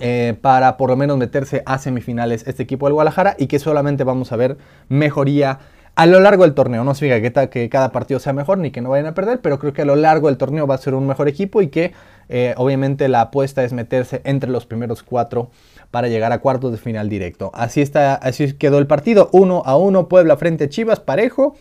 eh, 0.00 0.34
para 0.40 0.76
por 0.76 0.90
lo 0.90 0.96
menos 0.96 1.18
meterse 1.18 1.62
a 1.66 1.78
semifinales 1.78 2.46
este 2.46 2.62
equipo 2.62 2.86
del 2.86 2.94
Guadalajara 2.94 3.36
y 3.38 3.46
que 3.46 3.58
solamente 3.58 4.04
vamos 4.04 4.32
a 4.32 4.36
ver 4.36 4.56
mejoría 4.88 5.58
a 5.94 6.06
lo 6.06 6.20
largo 6.20 6.44
del 6.44 6.54
torneo. 6.54 6.84
No 6.84 6.94
significa 6.94 7.48
que, 7.48 7.50
que, 7.50 7.68
cada 7.68 7.92
partido 7.92 8.18
sea 8.18 8.32
mejor 8.32 8.58
ni 8.58 8.70
que 8.70 8.80
no 8.80 8.90
vayan 8.90 9.06
a 9.06 9.14
perder, 9.14 9.40
pero 9.40 9.58
creo 9.58 9.72
que 9.72 9.82
a 9.82 9.84
lo 9.84 9.96
largo 9.96 10.28
del 10.28 10.38
torneo 10.38 10.66
va 10.66 10.74
a 10.74 10.78
ser 10.78 10.94
un 10.94 11.06
mejor 11.06 11.28
equipo 11.28 11.60
y 11.60 11.68
que 11.68 11.92
eh, 12.28 12.54
obviamente 12.56 13.08
la 13.08 13.22
apuesta 13.22 13.62
es 13.64 13.72
meterse 13.72 14.22
entre 14.24 14.50
los 14.50 14.64
primeros 14.64 15.02
cuatro 15.02 15.50
para 15.90 16.08
llegar 16.08 16.32
a 16.32 16.38
cuartos 16.38 16.72
de 16.72 16.78
final 16.78 17.08
directo. 17.08 17.50
Así, 17.54 17.82
está, 17.82 18.14
así 18.14 18.54
quedó 18.54 18.78
el 18.78 18.86
partido, 18.86 19.28
1 19.32 19.62
a 19.66 19.76
1, 19.76 20.08
Puebla 20.08 20.36
frente 20.36 20.64
a 20.64 20.68
Chivas, 20.68 21.00
parejo, 21.00 21.54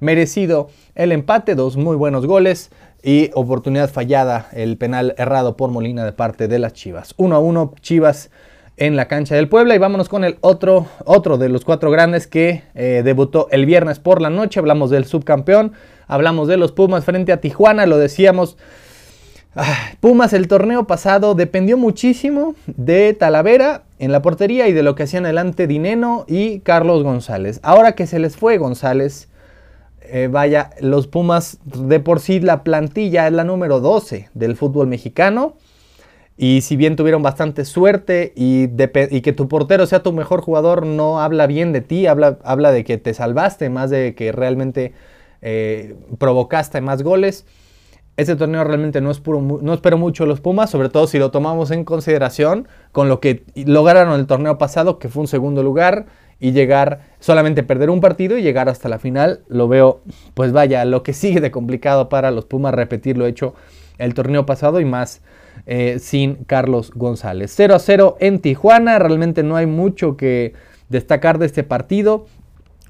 merecido 0.00 0.68
el 0.94 1.12
empate, 1.12 1.54
dos 1.54 1.76
muy 1.76 1.96
buenos 1.96 2.26
goles 2.26 2.70
y 3.02 3.30
oportunidad 3.34 3.90
fallada, 3.90 4.48
el 4.52 4.76
penal 4.76 5.14
errado 5.18 5.56
por 5.56 5.70
Molina 5.70 6.04
de 6.04 6.12
parte 6.12 6.48
de 6.48 6.58
las 6.58 6.72
Chivas. 6.72 7.14
1 7.16 7.36
a 7.36 7.38
1 7.38 7.74
Chivas 7.80 8.30
en 8.76 8.96
la 8.96 9.08
cancha 9.08 9.34
del 9.34 9.48
Puebla 9.48 9.74
y 9.74 9.78
vámonos 9.78 10.08
con 10.08 10.24
el 10.24 10.38
otro, 10.40 10.86
otro 11.04 11.36
de 11.36 11.48
los 11.48 11.64
cuatro 11.64 11.90
grandes 11.90 12.26
que 12.26 12.62
eh, 12.74 13.02
debutó 13.04 13.48
el 13.50 13.66
viernes 13.66 13.98
por 13.98 14.22
la 14.22 14.30
noche. 14.30 14.60
Hablamos 14.60 14.90
del 14.90 15.04
subcampeón, 15.04 15.72
hablamos 16.06 16.48
de 16.48 16.56
los 16.56 16.72
Pumas 16.72 17.04
frente 17.04 17.32
a 17.32 17.40
Tijuana, 17.40 17.86
lo 17.86 17.98
decíamos. 17.98 18.56
Pumas 20.00 20.32
el 20.32 20.46
torneo 20.46 20.86
pasado 20.86 21.34
dependió 21.34 21.76
muchísimo 21.76 22.54
de 22.66 23.14
Talavera 23.14 23.82
en 23.98 24.12
la 24.12 24.22
portería 24.22 24.68
y 24.68 24.72
de 24.72 24.84
lo 24.84 24.94
que 24.94 25.04
hacían 25.04 25.24
adelante 25.24 25.66
Dineno 25.66 26.24
y 26.28 26.60
Carlos 26.60 27.02
González. 27.02 27.58
Ahora 27.62 27.92
que 27.92 28.06
se 28.06 28.20
les 28.20 28.36
fue 28.36 28.58
González, 28.58 29.28
eh, 30.02 30.28
vaya, 30.30 30.70
los 30.80 31.06
Pumas 31.06 31.58
de 31.64 32.00
por 32.00 32.20
sí 32.20 32.40
la 32.40 32.64
plantilla 32.64 33.26
es 33.26 33.32
la 33.32 33.44
número 33.44 33.80
12 33.80 34.30
del 34.34 34.56
fútbol 34.56 34.86
mexicano. 34.86 35.56
Y 36.40 36.60
si 36.60 36.76
bien 36.76 36.94
tuvieron 36.94 37.20
bastante 37.20 37.64
suerte 37.64 38.32
y, 38.36 38.68
que 38.68 39.32
tu 39.32 39.48
portero 39.48 39.86
sea 39.86 40.04
tu 40.04 40.12
mejor 40.12 40.40
jugador, 40.40 40.86
no 40.86 41.20
habla 41.20 41.48
bien 41.48 41.72
de 41.72 41.80
ti, 41.80 42.06
habla, 42.06 42.38
habla 42.44 42.70
de 42.70 42.84
que 42.84 42.96
te 42.96 43.12
salvaste 43.12 43.70
más 43.70 43.90
de 43.90 44.14
que 44.14 44.30
realmente 44.30 44.92
eh, 45.42 45.96
provocaste 46.18 46.80
más 46.80 47.02
goles. 47.02 47.44
Ese 48.16 48.36
torneo 48.36 48.62
realmente 48.62 49.00
no, 49.00 49.10
es 49.10 49.18
puro, 49.18 49.40
no 49.40 49.74
espero 49.74 49.98
mucho 49.98 50.26
los 50.26 50.40
Pumas, 50.40 50.70
sobre 50.70 50.90
todo 50.90 51.08
si 51.08 51.18
lo 51.18 51.32
tomamos 51.32 51.72
en 51.72 51.84
consideración 51.84 52.68
con 52.92 53.08
lo 53.08 53.18
que 53.18 53.44
lograron 53.56 54.18
el 54.18 54.26
torneo 54.26 54.58
pasado, 54.58 55.00
que 55.00 55.08
fue 55.08 55.22
un 55.22 55.28
segundo 55.28 55.64
lugar, 55.64 56.06
y 56.40 56.52
llegar, 56.52 57.00
solamente 57.18 57.62
perder 57.62 57.90
un 57.90 58.00
partido 58.00 58.38
y 58.38 58.42
llegar 58.42 58.68
hasta 58.68 58.88
la 58.88 58.98
final, 58.98 59.40
lo 59.48 59.68
veo, 59.68 60.02
pues 60.34 60.52
vaya, 60.52 60.84
lo 60.84 61.02
que 61.02 61.12
sigue 61.12 61.40
de 61.40 61.50
complicado 61.50 62.08
para 62.08 62.30
los 62.30 62.44
Pumas 62.44 62.74
repetir 62.74 63.18
lo 63.18 63.26
hecho 63.26 63.54
el 63.98 64.14
torneo 64.14 64.46
pasado 64.46 64.80
y 64.80 64.84
más 64.84 65.20
eh, 65.66 65.98
sin 65.98 66.36
Carlos 66.44 66.92
González. 66.94 67.52
0 67.54 67.74
a 67.74 67.78
0 67.78 68.16
en 68.20 68.38
Tijuana, 68.38 68.98
realmente 68.98 69.42
no 69.42 69.56
hay 69.56 69.66
mucho 69.66 70.16
que 70.16 70.54
destacar 70.88 71.38
de 71.38 71.46
este 71.46 71.64
partido. 71.64 72.26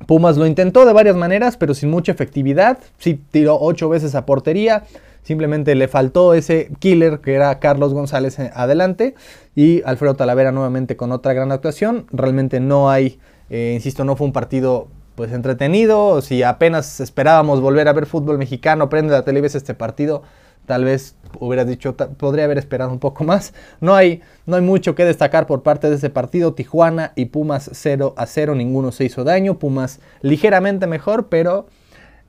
Pumas 0.06 0.36
lo 0.36 0.46
intentó 0.46 0.84
de 0.86 0.92
varias 0.92 1.16
maneras, 1.16 1.56
pero 1.56 1.74
sin 1.74 1.90
mucha 1.90 2.12
efectividad. 2.12 2.78
Sí 2.98 3.20
tiró 3.30 3.58
ocho 3.60 3.88
veces 3.88 4.14
a 4.14 4.26
portería. 4.26 4.84
Simplemente 5.22 5.74
le 5.74 5.88
faltó 5.88 6.34
ese 6.34 6.70
killer 6.78 7.20
que 7.20 7.34
era 7.34 7.58
Carlos 7.58 7.92
González 7.92 8.38
eh, 8.38 8.50
adelante. 8.54 9.14
Y 9.56 9.82
Alfredo 9.82 10.14
Talavera 10.14 10.52
nuevamente 10.52 10.96
con 10.96 11.10
otra 11.10 11.32
gran 11.32 11.50
actuación. 11.50 12.06
Realmente 12.12 12.60
no 12.60 12.90
hay, 12.90 13.18
eh, 13.50 13.72
insisto, 13.74 14.04
no 14.04 14.16
fue 14.16 14.26
un 14.26 14.32
partido 14.32 14.88
pues 15.14 15.32
entretenido. 15.32 16.20
Si 16.22 16.42
apenas 16.42 17.00
esperábamos 17.00 17.60
volver 17.60 17.88
a 17.88 17.92
ver 17.92 18.06
fútbol 18.06 18.38
mexicano, 18.38 18.88
prende 18.88 19.12
la 19.12 19.24
televisión 19.24 19.58
este 19.58 19.74
partido 19.74 20.22
tal 20.68 20.84
vez 20.84 21.16
hubieras 21.40 21.66
dicho, 21.66 21.96
podría 21.96 22.44
haber 22.44 22.58
esperado 22.58 22.92
un 22.92 23.00
poco 23.00 23.24
más. 23.24 23.54
No 23.80 23.94
hay, 23.94 24.20
no 24.46 24.54
hay 24.54 24.62
mucho 24.62 24.94
que 24.94 25.04
destacar 25.04 25.46
por 25.48 25.64
parte 25.64 25.90
de 25.90 25.96
ese 25.96 26.10
partido. 26.10 26.54
Tijuana 26.54 27.12
y 27.16 27.24
Pumas 27.24 27.70
0 27.72 28.14
a 28.16 28.26
0, 28.26 28.54
ninguno 28.54 28.92
se 28.92 29.04
hizo 29.04 29.24
daño. 29.24 29.58
Pumas 29.58 29.98
ligeramente 30.20 30.86
mejor, 30.86 31.28
pero 31.28 31.66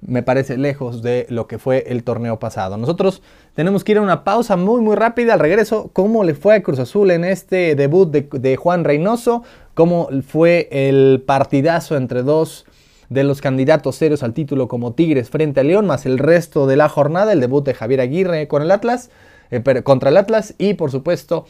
me 0.01 0.23
parece 0.23 0.57
lejos 0.57 1.01
de 1.01 1.25
lo 1.29 1.47
que 1.47 1.59
fue 1.59 1.85
el 1.87 2.03
torneo 2.03 2.39
pasado. 2.39 2.77
Nosotros 2.77 3.21
tenemos 3.53 3.83
que 3.83 3.91
ir 3.93 3.97
a 3.97 4.01
una 4.01 4.23
pausa 4.23 4.55
muy 4.55 4.81
muy 4.81 4.95
rápida 4.95 5.33
al 5.33 5.39
regreso. 5.39 5.89
¿Cómo 5.93 6.23
le 6.23 6.35
fue 6.35 6.55
a 6.55 6.63
Cruz 6.63 6.79
Azul 6.79 7.11
en 7.11 7.25
este 7.25 7.75
debut 7.75 8.09
de, 8.09 8.55
Juan 8.55 8.83
Reynoso? 8.83 9.43
¿Cómo 9.73 10.09
fue 10.25 10.69
el 10.71 11.23
partidazo 11.25 11.97
entre 11.97 12.23
dos 12.23 12.65
de 13.09 13.23
los 13.23 13.41
candidatos 13.41 13.95
serios 13.95 14.23
al 14.23 14.33
título 14.33 14.67
como 14.67 14.93
Tigres 14.93 15.29
frente 15.29 15.59
a 15.59 15.63
León, 15.63 15.87
más 15.87 16.05
el 16.05 16.19
resto 16.19 16.67
de 16.67 16.75
la 16.75 16.89
jornada, 16.89 17.33
el 17.33 17.39
debut 17.39 17.65
de 17.65 17.73
Javier 17.73 18.01
Aguirre 18.01 18.47
con 18.47 18.61
el 18.61 18.69
Atlas, 18.69 19.09
eh, 19.49 19.63
contra 19.83 20.11
el 20.11 20.17
Atlas 20.17 20.53
y 20.59 20.75
por 20.75 20.91
supuesto 20.91 21.45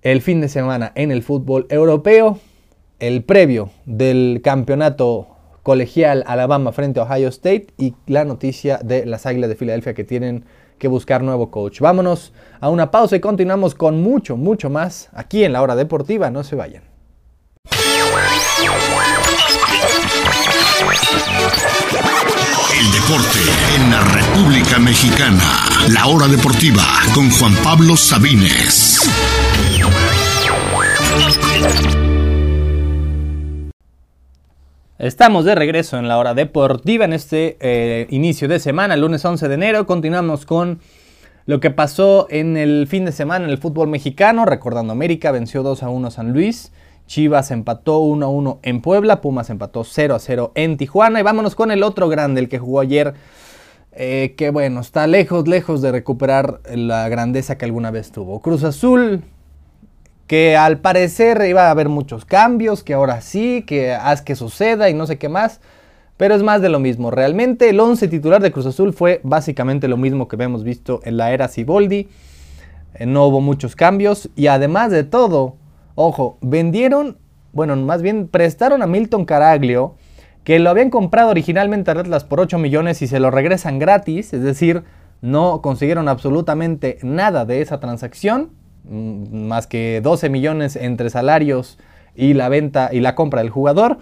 el 0.00 0.22
fin 0.22 0.40
de 0.40 0.48
semana 0.48 0.92
en 0.94 1.10
el 1.10 1.22
fútbol 1.22 1.66
europeo, 1.68 2.38
el 2.98 3.24
previo 3.24 3.70
del 3.84 4.40
campeonato 4.42 5.33
colegial 5.64 6.22
Alabama 6.28 6.70
frente 6.70 7.00
a 7.00 7.02
Ohio 7.02 7.28
State 7.28 7.68
y 7.76 7.94
la 8.06 8.24
noticia 8.24 8.78
de 8.84 9.04
las 9.06 9.26
Águilas 9.26 9.48
de 9.48 9.56
Filadelfia 9.56 9.94
que 9.94 10.04
tienen 10.04 10.44
que 10.78 10.86
buscar 10.86 11.22
nuevo 11.22 11.50
coach. 11.50 11.80
Vámonos 11.80 12.32
a 12.60 12.68
una 12.68 12.92
pausa 12.92 13.16
y 13.16 13.20
continuamos 13.20 13.74
con 13.74 14.00
mucho, 14.00 14.36
mucho 14.36 14.70
más 14.70 15.08
aquí 15.12 15.42
en 15.42 15.52
la 15.52 15.62
hora 15.62 15.74
deportiva. 15.74 16.30
No 16.30 16.44
se 16.44 16.54
vayan. 16.54 16.84
El 22.78 22.92
deporte 22.92 23.38
en 23.76 23.90
la 23.90 24.00
República 24.02 24.78
Mexicana. 24.78 25.64
La 25.88 26.06
hora 26.06 26.28
deportiva 26.28 26.84
con 27.14 27.30
Juan 27.30 27.54
Pablo 27.62 27.96
Sabines. 27.96 29.00
Estamos 34.98 35.44
de 35.44 35.56
regreso 35.56 35.98
en 35.98 36.06
la 36.06 36.18
hora 36.18 36.34
deportiva 36.34 37.04
en 37.04 37.12
este 37.12 37.56
eh, 37.58 38.06
inicio 38.10 38.46
de 38.46 38.60
semana, 38.60 38.94
el 38.94 39.00
lunes 39.00 39.24
11 39.24 39.48
de 39.48 39.54
enero. 39.54 39.86
Continuamos 39.86 40.46
con 40.46 40.78
lo 41.46 41.58
que 41.58 41.72
pasó 41.72 42.28
en 42.30 42.56
el 42.56 42.86
fin 42.86 43.04
de 43.04 43.10
semana 43.10 43.44
en 43.44 43.50
el 43.50 43.58
fútbol 43.58 43.88
mexicano. 43.88 44.44
Recordando, 44.44 44.92
América 44.92 45.32
venció 45.32 45.64
2 45.64 45.82
a 45.82 45.88
1 45.88 46.06
a 46.06 46.10
San 46.12 46.32
Luis. 46.32 46.70
Chivas 47.08 47.50
empató 47.50 47.98
1 47.98 48.24
a 48.24 48.28
1 48.28 48.60
en 48.62 48.80
Puebla, 48.80 49.20
Pumas 49.20 49.50
empató 49.50 49.82
0 49.82 50.14
a 50.14 50.20
0 50.20 50.52
en 50.54 50.76
Tijuana. 50.76 51.18
Y 51.18 51.24
vámonos 51.24 51.56
con 51.56 51.72
el 51.72 51.82
otro 51.82 52.08
grande, 52.08 52.40
el 52.40 52.48
que 52.48 52.60
jugó 52.60 52.78
ayer. 52.78 53.14
Eh, 53.90 54.34
que 54.36 54.50
bueno, 54.50 54.80
está 54.80 55.08
lejos, 55.08 55.48
lejos 55.48 55.82
de 55.82 55.90
recuperar 55.90 56.60
la 56.72 57.08
grandeza 57.08 57.58
que 57.58 57.64
alguna 57.64 57.90
vez 57.90 58.12
tuvo. 58.12 58.40
Cruz 58.40 58.62
Azul, 58.62 59.24
que 60.26 60.56
al 60.56 60.78
parecer 60.78 61.42
iba 61.48 61.66
a 61.66 61.70
haber 61.70 61.88
muchos 61.88 62.24
cambios, 62.24 62.82
que 62.82 62.94
ahora 62.94 63.20
sí, 63.20 63.64
que 63.66 63.92
haz 63.92 64.22
que 64.22 64.36
suceda 64.36 64.88
y 64.88 64.94
no 64.94 65.06
sé 65.06 65.18
qué 65.18 65.28
más. 65.28 65.60
Pero 66.16 66.34
es 66.34 66.42
más 66.42 66.62
de 66.62 66.68
lo 66.68 66.78
mismo. 66.78 67.10
Realmente 67.10 67.68
el 67.68 67.80
11 67.80 68.08
titular 68.08 68.40
de 68.40 68.52
Cruz 68.52 68.66
Azul 68.66 68.92
fue 68.92 69.20
básicamente 69.24 69.88
lo 69.88 69.96
mismo 69.96 70.28
que 70.28 70.36
hemos 70.36 70.62
visto 70.62 71.00
en 71.04 71.16
la 71.16 71.32
era 71.32 71.48
Ciboldi. 71.48 72.08
Eh, 72.94 73.06
no 73.06 73.26
hubo 73.26 73.40
muchos 73.40 73.74
cambios 73.74 74.30
y 74.36 74.46
además 74.46 74.92
de 74.92 75.02
todo, 75.02 75.56
Ojo, 75.96 76.38
vendieron, 76.40 77.18
bueno, 77.52 77.76
más 77.76 78.02
bien 78.02 78.26
prestaron 78.26 78.82
a 78.82 78.86
Milton 78.88 79.24
Caraglio, 79.24 79.94
que 80.42 80.58
lo 80.58 80.70
habían 80.70 80.90
comprado 80.90 81.30
originalmente 81.30 81.90
a 81.90 81.94
Atlas 81.94 82.24
por 82.24 82.40
8 82.40 82.58
millones 82.58 83.00
y 83.00 83.06
se 83.06 83.20
lo 83.20 83.30
regresan 83.30 83.78
gratis, 83.78 84.32
es 84.32 84.42
decir, 84.42 84.82
no 85.22 85.62
consiguieron 85.62 86.08
absolutamente 86.08 86.98
nada 87.02 87.44
de 87.44 87.62
esa 87.62 87.78
transacción, 87.78 88.50
más 88.88 89.66
que 89.66 90.00
12 90.02 90.28
millones 90.28 90.76
entre 90.76 91.10
salarios 91.10 91.78
y 92.14 92.34
la 92.34 92.48
venta 92.48 92.90
y 92.92 93.00
la 93.00 93.14
compra 93.14 93.40
del 93.40 93.50
jugador. 93.50 93.98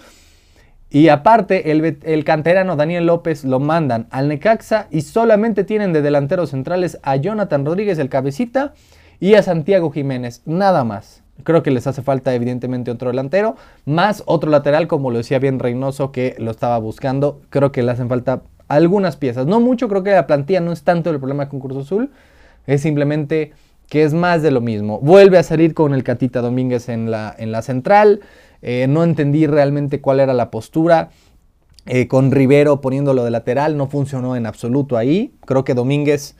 Y 0.90 1.08
aparte, 1.08 1.70
el, 1.70 1.98
el, 2.02 2.24
canterano 2.24 2.76
Daniel 2.76 3.06
López 3.06 3.44
lo 3.44 3.60
mandan 3.60 4.08
al 4.10 4.28
Necaxa 4.28 4.88
y 4.90 5.00
solamente 5.00 5.64
tienen 5.64 5.94
de 5.94 6.02
delanteros 6.02 6.50
centrales 6.50 6.98
a 7.02 7.16
Jonathan 7.16 7.64
Rodríguez, 7.64 7.98
el 7.98 8.10
cabecita, 8.10 8.74
y 9.18 9.34
a 9.34 9.42
Santiago 9.42 9.90
Jiménez, 9.90 10.42
nada 10.44 10.84
más. 10.84 11.22
Creo 11.44 11.62
que 11.62 11.70
les 11.70 11.86
hace 11.86 12.02
falta 12.02 12.34
evidentemente 12.34 12.90
otro 12.90 13.08
delantero, 13.08 13.56
más 13.86 14.22
otro 14.26 14.50
lateral, 14.50 14.86
como 14.86 15.10
lo 15.10 15.18
decía 15.18 15.38
bien 15.38 15.60
Reynoso, 15.60 16.12
que 16.12 16.36
lo 16.38 16.50
estaba 16.50 16.76
buscando. 16.78 17.40
Creo 17.48 17.72
que 17.72 17.82
le 17.82 17.92
hacen 17.92 18.08
falta 18.08 18.42
algunas 18.68 19.16
piezas. 19.16 19.46
No 19.46 19.60
mucho, 19.60 19.88
creo 19.88 20.02
que 20.02 20.10
la 20.10 20.26
plantilla 20.26 20.60
no 20.60 20.72
es 20.72 20.82
tanto 20.82 21.10
el 21.10 21.18
problema 21.18 21.48
con 21.48 21.60
Cruz 21.60 21.86
Azul, 21.86 22.10
es 22.66 22.82
simplemente 22.82 23.52
que 23.92 24.04
es 24.04 24.14
más 24.14 24.40
de 24.40 24.50
lo 24.50 24.62
mismo. 24.62 25.00
Vuelve 25.00 25.36
a 25.36 25.42
salir 25.42 25.74
con 25.74 25.92
el 25.92 26.02
Catita 26.02 26.40
Domínguez 26.40 26.88
en 26.88 27.10
la, 27.10 27.36
en 27.36 27.52
la 27.52 27.60
central. 27.60 28.20
Eh, 28.62 28.86
no 28.88 29.04
entendí 29.04 29.46
realmente 29.46 30.00
cuál 30.00 30.20
era 30.20 30.32
la 30.32 30.50
postura. 30.50 31.10
Eh, 31.84 32.08
con 32.08 32.30
Rivero 32.30 32.80
poniéndolo 32.80 33.22
de 33.22 33.30
lateral, 33.30 33.76
no 33.76 33.88
funcionó 33.88 34.34
en 34.34 34.46
absoluto 34.46 34.96
ahí. 34.96 35.34
Creo 35.44 35.64
que 35.64 35.74
Domínguez 35.74 36.36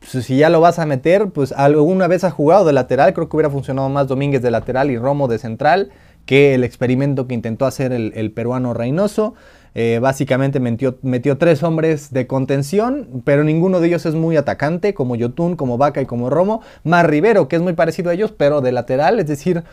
pues, 0.00 0.24
si 0.24 0.38
ya 0.38 0.48
lo 0.48 0.62
vas 0.62 0.78
a 0.78 0.86
meter, 0.86 1.28
pues 1.28 1.52
alguna 1.52 2.06
vez 2.06 2.24
ha 2.24 2.30
jugado 2.30 2.64
de 2.64 2.72
lateral, 2.72 3.12
creo 3.12 3.28
que 3.28 3.36
hubiera 3.36 3.50
funcionado 3.50 3.90
más 3.90 4.08
Domínguez 4.08 4.40
de 4.40 4.50
lateral 4.50 4.90
y 4.90 4.96
Romo 4.96 5.28
de 5.28 5.36
central 5.36 5.90
que 6.24 6.54
el 6.54 6.64
experimento 6.64 7.26
que 7.26 7.34
intentó 7.34 7.66
hacer 7.66 7.92
el, 7.92 8.32
peruano 8.32 8.72
Reynoso. 8.72 9.34
Eh, 9.74 9.98
básicamente 10.00 10.60
metió, 10.60 11.38
tres 11.38 11.62
hombres 11.64 12.12
de 12.12 12.26
contención, 12.26 13.22
pero 13.24 13.42
ninguno 13.42 13.80
de 13.80 13.88
ellos 13.88 14.06
es 14.06 14.14
muy 14.14 14.36
atacante, 14.36 14.94
como 14.94 15.16
Yotun, 15.16 15.56
como 15.56 15.78
Vaca 15.78 16.00
y 16.00 16.06
como 16.06 16.30
Romo. 16.30 16.62
Más 16.84 17.04
Rivero, 17.04 17.48
que 17.48 17.56
es 17.56 17.62
muy 17.62 17.72
parecido 17.72 18.10
a 18.10 18.14
ellos, 18.14 18.32
pero 18.32 18.60
de 18.60 18.70
lateral, 18.70 19.18
es 19.18 19.26
decir, 19.26 19.64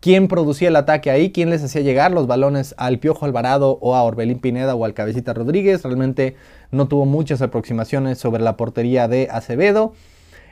quién 0.00 0.28
producía 0.28 0.68
el 0.68 0.76
ataque 0.76 1.10
ahí, 1.10 1.30
quién 1.30 1.50
les 1.50 1.62
hacía 1.62 1.82
llegar 1.82 2.10
los 2.10 2.26
balones 2.26 2.74
al 2.78 2.98
Piojo 2.98 3.24
Alvarado 3.24 3.78
o 3.80 3.94
a 3.94 4.02
Orbelín 4.02 4.40
Pineda 4.40 4.74
o 4.74 4.84
al 4.84 4.92
Cabecita 4.92 5.32
Rodríguez. 5.32 5.82
Realmente 5.82 6.36
no 6.72 6.88
tuvo 6.88 7.06
muchas 7.06 7.40
aproximaciones 7.40 8.18
sobre 8.18 8.42
la 8.42 8.56
portería 8.56 9.08
de 9.08 9.28
Acevedo. 9.30 9.94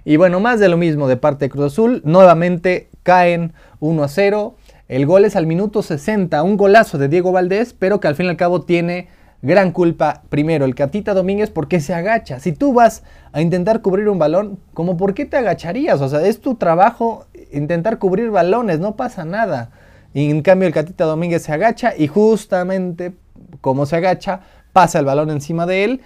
Y 0.04 0.16
bueno, 0.16 0.40
más 0.40 0.58
de 0.58 0.68
lo 0.68 0.76
mismo 0.76 1.06
de 1.06 1.16
parte 1.16 1.44
de 1.44 1.50
Cruz 1.50 1.72
Azul. 1.72 2.02
Nuevamente 2.04 2.88
caen 3.02 3.52
1 3.80 4.02
a 4.02 4.08
0. 4.08 4.54
El 4.92 5.06
gol 5.06 5.24
es 5.24 5.36
al 5.36 5.46
minuto 5.46 5.82
60, 5.82 6.42
un 6.42 6.58
golazo 6.58 6.98
de 6.98 7.08
Diego 7.08 7.32
Valdés, 7.32 7.72
pero 7.72 7.98
que 7.98 8.08
al 8.08 8.14
fin 8.14 8.26
y 8.26 8.28
al 8.28 8.36
cabo 8.36 8.60
tiene 8.60 9.08
gran 9.40 9.72
culpa 9.72 10.20
primero 10.28 10.66
el 10.66 10.74
Catita 10.74 11.14
Domínguez 11.14 11.48
porque 11.48 11.80
se 11.80 11.94
agacha. 11.94 12.40
Si 12.40 12.52
tú 12.52 12.74
vas 12.74 13.02
a 13.32 13.40
intentar 13.40 13.80
cubrir 13.80 14.10
un 14.10 14.18
balón, 14.18 14.58
como 14.74 14.98
por 14.98 15.14
qué 15.14 15.24
te 15.24 15.38
agacharías? 15.38 16.02
O 16.02 16.10
sea, 16.10 16.20
es 16.26 16.42
tu 16.42 16.56
trabajo 16.56 17.24
intentar 17.52 17.98
cubrir 17.98 18.28
balones, 18.28 18.80
no 18.80 18.94
pasa 18.94 19.24
nada. 19.24 19.70
Y 20.12 20.28
en 20.28 20.42
cambio 20.42 20.68
el 20.68 20.74
Catita 20.74 21.06
Domínguez 21.06 21.40
se 21.40 21.52
agacha 21.52 21.94
y 21.96 22.06
justamente 22.06 23.14
como 23.62 23.86
se 23.86 23.96
agacha, 23.96 24.40
pasa 24.74 24.98
el 24.98 25.06
balón 25.06 25.30
encima 25.30 25.64
de 25.64 25.84
él 25.84 26.00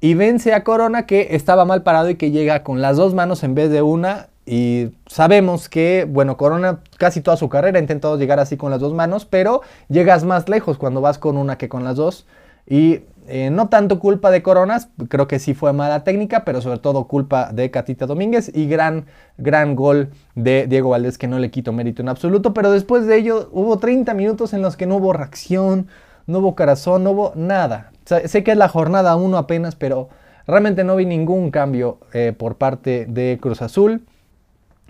y 0.00 0.14
vence 0.14 0.52
a 0.52 0.64
Corona 0.64 1.06
que 1.06 1.28
estaba 1.36 1.64
mal 1.64 1.84
parado 1.84 2.10
y 2.10 2.16
que 2.16 2.32
llega 2.32 2.64
con 2.64 2.82
las 2.82 2.96
dos 2.96 3.14
manos 3.14 3.44
en 3.44 3.54
vez 3.54 3.70
de 3.70 3.82
una. 3.82 4.30
Y 4.44 4.90
sabemos 5.06 5.68
que, 5.68 6.06
bueno, 6.08 6.36
Corona 6.36 6.80
casi 6.98 7.20
toda 7.20 7.36
su 7.36 7.48
carrera 7.48 7.78
ha 7.78 7.80
intentado 7.80 8.18
llegar 8.18 8.40
así 8.40 8.56
con 8.56 8.70
las 8.70 8.80
dos 8.80 8.92
manos, 8.92 9.24
pero 9.24 9.62
llegas 9.88 10.24
más 10.24 10.48
lejos 10.48 10.78
cuando 10.78 11.00
vas 11.00 11.18
con 11.18 11.36
una 11.36 11.58
que 11.58 11.68
con 11.68 11.84
las 11.84 11.96
dos. 11.96 12.26
Y 12.66 13.00
eh, 13.28 13.50
no 13.50 13.68
tanto 13.68 14.00
culpa 14.00 14.32
de 14.32 14.42
Coronas, 14.42 14.88
creo 15.08 15.28
que 15.28 15.38
sí 15.38 15.54
fue 15.54 15.72
mala 15.72 16.02
técnica, 16.02 16.44
pero 16.44 16.60
sobre 16.60 16.78
todo 16.78 17.06
culpa 17.06 17.52
de 17.52 17.70
Catita 17.70 18.06
Domínguez 18.06 18.50
y 18.52 18.66
gran, 18.66 19.06
gran 19.38 19.76
gol 19.76 20.10
de 20.34 20.66
Diego 20.66 20.90
Valdés 20.90 21.18
que 21.18 21.28
no 21.28 21.38
le 21.38 21.50
quito 21.52 21.72
mérito 21.72 22.02
en 22.02 22.08
absoluto, 22.08 22.52
pero 22.52 22.72
después 22.72 23.06
de 23.06 23.16
ello 23.18 23.48
hubo 23.52 23.78
30 23.78 24.12
minutos 24.14 24.54
en 24.54 24.62
los 24.62 24.76
que 24.76 24.86
no 24.86 24.96
hubo 24.96 25.12
reacción, 25.12 25.86
no 26.26 26.38
hubo 26.38 26.56
corazón, 26.56 27.04
no 27.04 27.12
hubo 27.12 27.32
nada. 27.36 27.92
sé 28.04 28.42
que 28.42 28.50
es 28.50 28.56
la 28.56 28.68
jornada 28.68 29.14
1 29.14 29.38
apenas, 29.38 29.76
pero 29.76 30.08
realmente 30.48 30.82
no 30.82 30.96
vi 30.96 31.06
ningún 31.06 31.52
cambio 31.52 31.98
eh, 32.12 32.34
por 32.36 32.56
parte 32.56 33.06
de 33.08 33.38
Cruz 33.40 33.62
Azul. 33.62 34.02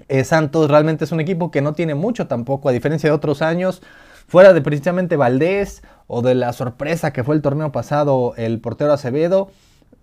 Eh, 0.08 0.24
Santos 0.24 0.70
realmente 0.70 1.04
es 1.04 1.12
un 1.12 1.20
equipo 1.20 1.50
que 1.50 1.60
no 1.60 1.72
tiene 1.72 1.94
mucho 1.94 2.26
tampoco, 2.26 2.68
a 2.68 2.72
diferencia 2.72 3.10
de 3.10 3.14
otros 3.14 3.42
años, 3.42 3.82
fuera 4.26 4.52
de 4.52 4.60
precisamente 4.60 5.16
Valdés 5.16 5.82
o 6.06 6.22
de 6.22 6.34
la 6.34 6.52
sorpresa 6.52 7.12
que 7.12 7.24
fue 7.24 7.34
el 7.34 7.42
torneo 7.42 7.72
pasado 7.72 8.34
el 8.36 8.60
portero 8.60 8.92
Acevedo. 8.92 9.50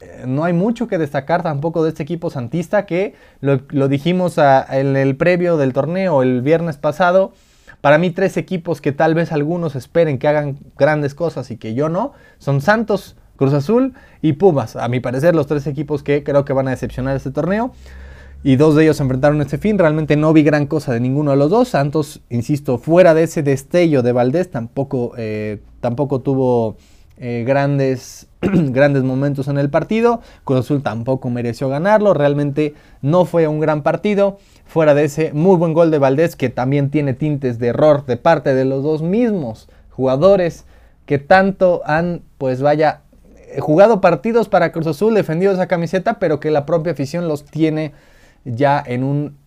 Eh, 0.01 0.24
no 0.27 0.44
hay 0.44 0.53
mucho 0.53 0.88
que 0.88 0.98
destacar 0.98 1.44
tampoco 1.44 1.84
de 1.84 1.89
este 1.89 2.03
equipo 2.03 2.29
santista 2.29 2.86
que 2.86 3.15
lo, 3.41 3.88
dijimos 3.88 4.38
en 4.38 4.96
el 4.96 5.18
previo 5.18 5.58
del 5.58 5.74
torneo 5.74 6.22
el 6.22 6.41
viernes 6.41 6.77
pasado. 6.77 7.34
Para 7.82 7.98
mí 7.98 8.12
tres 8.12 8.38
equipos 8.38 8.82
que 8.82 8.91
tal 8.91 9.13
vez 9.13 9.32
algunos 9.32 9.75
esperen 9.75 10.20
que 10.20 10.27
hagan 10.27 10.58
grandes 10.77 11.15
cosas 11.15 11.50
y 11.50 11.58
que 11.58 11.74
yo 11.74 11.88
no, 11.88 12.13
son 12.38 12.62
Santos, 12.62 13.15
Cruz 13.36 13.53
Azul 13.53 13.94
y 14.22 14.34
Pumas. 14.34 14.75
A 14.75 14.88
mi 14.89 15.00
parecer 15.00 15.34
los 15.34 15.48
tres 15.48 15.65
equipos 15.65 16.03
que 16.03 16.24
creo 16.24 16.44
que 16.44 16.53
van 16.53 16.68
a 16.68 16.72
decepcionar 16.72 17.15
este 17.15 17.32
torneo. 17.32 17.74
Y 18.41 18.55
dos 18.55 18.75
de 18.75 18.84
ellos 18.84 18.98
se 18.98 19.03
enfrentaron 19.03 19.41
este 19.41 19.58
fin. 19.58 19.77
Realmente 19.77 20.15
no 20.15 20.31
vi 20.31 20.43
gran 20.43 20.65
cosa 20.65 20.93
de 20.93 21.00
ninguno 21.01 21.31
de 21.31 21.38
los 21.38 21.50
dos. 21.50 21.69
Santos, 21.69 22.22
insisto, 22.29 22.77
fuera 22.77 23.13
de 23.13 23.24
ese 23.24 23.43
destello 23.43 24.01
de 24.01 24.13
Valdés, 24.13 24.50
tampoco, 24.50 25.13
eh, 25.17 25.60
tampoco 25.81 26.22
tuvo 26.22 26.77
eh, 27.17 27.43
grandes, 27.46 28.27
grandes 28.41 29.03
momentos 29.03 29.50
en 29.50 29.58
el 29.58 29.69
partido. 29.69 30.22
Cruz 30.46 30.62
Azul 30.62 30.81
tampoco 30.81 31.29
mereció 31.29 31.67
ganarlo. 31.67 32.13
Realmente 32.13 32.75
no 33.01 33.25
fue 33.25 33.48
un 33.48 33.60
gran 33.60 33.84
partido. 33.84 34.38
Fuera 34.65 34.93
de 34.93 35.03
ese 35.03 35.34
muy 35.34 35.58
buen 35.58 35.74
gol 35.74 35.91
de 35.91 35.98
Valdés, 35.98 36.38
que 36.38 36.50
también 36.50 36.91
tiene 36.91 37.13
tintes 37.13 37.60
de 37.60 37.67
error 37.67 38.05
de 38.05 38.15
parte 38.15 38.53
de 38.53 38.63
los 38.63 38.84
dos 38.84 39.01
mismos 39.01 39.67
jugadores 39.89 40.65
que 41.05 41.17
tanto 41.17 41.81
han, 41.86 42.22
pues 42.38 42.62
vaya, 42.62 43.01
jugado 43.60 44.00
partidos 44.00 44.48
para 44.48 44.72
Cruz 44.72 44.88
Azul, 44.88 45.13
defendido 45.13 45.51
esa 45.51 45.67
camiseta, 45.67 46.19
pero 46.19 46.39
que 46.39 46.51
la 46.51 46.65
propia 46.65 46.93
afición 46.93 47.27
los 47.27 47.43
tiene 47.46 47.93
ya 48.46 48.84
en 48.86 49.03
un, 49.03 49.38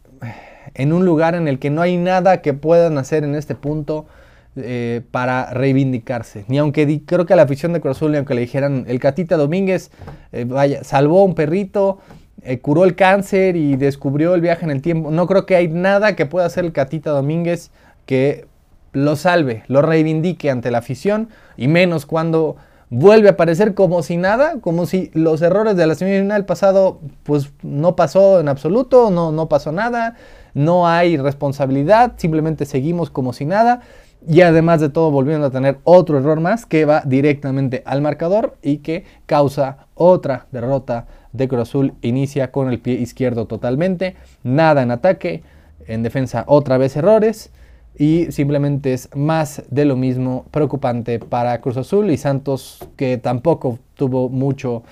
en 0.74 0.92
un 0.92 1.04
lugar 1.04 1.34
en 1.34 1.48
el 1.48 1.58
que 1.58 1.70
no 1.70 1.82
hay 1.82 1.96
nada 1.96 2.42
que 2.42 2.54
puedan 2.54 2.98
hacer 2.98 3.24
en 3.24 3.34
este 3.34 3.54
punto 3.54 4.06
eh, 4.54 5.00
para 5.10 5.52
reivindicarse. 5.52 6.44
Ni 6.48 6.58
aunque 6.58 7.02
creo 7.06 7.24
que 7.24 7.32
a 7.32 7.36
la 7.36 7.42
afición 7.42 7.72
de 7.72 7.80
Cruz 7.80 7.96
Azul, 7.96 8.12
ni 8.12 8.18
aunque 8.18 8.34
le 8.34 8.42
dijeran 8.42 8.84
el 8.86 9.00
Catita 9.00 9.36
Domínguez, 9.38 9.90
eh, 10.32 10.44
vaya, 10.44 10.84
salvó 10.84 11.20
a 11.20 11.24
un 11.24 11.34
perrito, 11.34 12.00
eh, 12.42 12.58
curó 12.58 12.84
el 12.84 12.94
cáncer 12.94 13.56
y 13.56 13.76
descubrió 13.76 14.34
el 14.34 14.42
viaje 14.42 14.64
en 14.64 14.70
el 14.70 14.82
tiempo. 14.82 15.10
No 15.10 15.26
creo 15.26 15.46
que 15.46 15.56
hay 15.56 15.68
nada 15.68 16.16
que 16.16 16.26
pueda 16.26 16.44
hacer 16.44 16.66
el 16.66 16.72
Catita 16.72 17.10
Domínguez 17.10 17.70
que 18.04 18.46
lo 18.92 19.16
salve, 19.16 19.62
lo 19.68 19.80
reivindique 19.80 20.50
ante 20.50 20.70
la 20.70 20.78
afición 20.78 21.30
y 21.56 21.68
menos 21.68 22.04
cuando 22.04 22.56
vuelve 22.92 23.28
a 23.28 23.32
aparecer 23.32 23.72
como 23.72 24.02
si 24.02 24.18
nada, 24.18 24.60
como 24.60 24.84
si 24.84 25.10
los 25.14 25.40
errores 25.40 25.76
de 25.76 25.86
la 25.86 25.94
semifinal 25.94 26.44
pasado 26.44 27.00
pues 27.22 27.50
no 27.62 27.96
pasó 27.96 28.38
en 28.38 28.48
absoluto, 28.48 29.10
no, 29.10 29.32
no 29.32 29.48
pasó 29.48 29.72
nada, 29.72 30.16
no 30.52 30.86
hay 30.86 31.16
responsabilidad, 31.16 32.12
simplemente 32.18 32.66
seguimos 32.66 33.08
como 33.08 33.32
si 33.32 33.46
nada 33.46 33.80
y 34.28 34.42
además 34.42 34.82
de 34.82 34.90
todo 34.90 35.10
volviendo 35.10 35.46
a 35.46 35.50
tener 35.50 35.78
otro 35.84 36.18
error 36.18 36.40
más 36.40 36.66
que 36.66 36.84
va 36.84 37.02
directamente 37.06 37.82
al 37.86 38.02
marcador 38.02 38.58
y 38.60 38.78
que 38.78 39.06
causa 39.24 39.86
otra 39.94 40.46
derrota 40.52 41.06
de 41.32 41.48
Cruz 41.48 41.62
Azul. 41.62 41.94
Inicia 42.02 42.52
con 42.52 42.68
el 42.68 42.78
pie 42.78 42.96
izquierdo 42.96 43.46
totalmente, 43.46 44.16
nada 44.42 44.82
en 44.82 44.90
ataque, 44.90 45.42
en 45.86 46.02
defensa 46.02 46.44
otra 46.46 46.76
vez 46.76 46.94
errores 46.94 47.52
y 47.98 48.32
simplemente 48.32 48.92
es 48.92 49.08
más 49.14 49.62
de 49.70 49.84
lo 49.84 49.96
mismo 49.96 50.46
preocupante 50.50 51.18
para 51.18 51.60
Cruz 51.60 51.76
Azul 51.76 52.10
y 52.10 52.16
Santos 52.16 52.86
que 52.96 53.18
tampoco 53.18 53.78
tuvo 53.94 54.28
mucho 54.28 54.82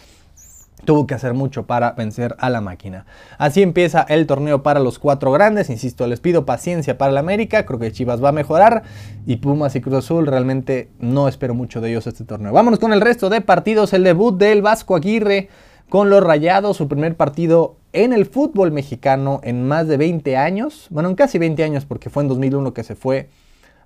tuvo 0.85 1.07
que 1.07 1.14
hacer 1.14 1.35
mucho 1.35 1.66
para 1.66 1.92
vencer 1.92 2.35
a 2.38 2.50
la 2.50 2.61
máquina. 2.61 3.07
Así 3.38 3.62
empieza 3.62 4.02
el 4.09 4.26
torneo 4.26 4.62
para 4.62 4.80
los 4.80 4.99
cuatro 4.99 5.33
grandes. 5.33 5.71
Insisto, 5.71 6.07
les 6.07 6.21
pido 6.21 6.47
paciencia 6.47 6.99
para 6.99 7.12
la 7.12 7.21
América. 7.21 7.66
Creo 7.66 7.78
que 7.78 7.92
Chivas 7.92 8.23
va 8.23 8.30
a 8.30 8.33
mejorar. 8.33 8.83
Y 9.26 9.37
Pumas 9.37 9.76
y 9.76 9.80
Cruz 9.80 9.97
Azul 9.97 10.26
realmente 10.26 10.90
no 10.99 11.28
espero 11.28 11.54
mucho 11.54 11.80
de 11.80 11.90
ellos 11.90 12.07
este 12.07 12.25
torneo. 12.25 12.52
Vámonos 12.52 12.78
con 12.78 12.92
el 12.92 13.00
resto 13.00 13.28
de 13.28 13.40
partidos. 13.40 13.92
El 13.92 14.04
debut 14.04 14.37
del 14.38 14.62
Vasco 14.62 14.97
Aguirre 14.97 15.49
con 15.88 16.11
los 16.11 16.23
Rayados. 16.23 16.76
Su 16.76 16.88
primer 16.88 17.16
partido 17.16 17.76
en 17.92 18.12
el 18.12 18.26
fútbol 18.26 18.70
mexicano 18.70 19.40
en 19.42 19.66
más 19.66 19.88
de 19.88 19.96
20 19.96 20.37
años. 20.37 20.87
Bueno, 20.90 21.09
en 21.09 21.14
casi 21.14 21.38
20 21.38 21.62
años 21.64 21.85
porque 21.85 22.11
fue 22.11 22.22
en 22.22 22.29
2001 22.29 22.72
que 22.72 22.85
se 22.85 22.94
fue 22.94 23.29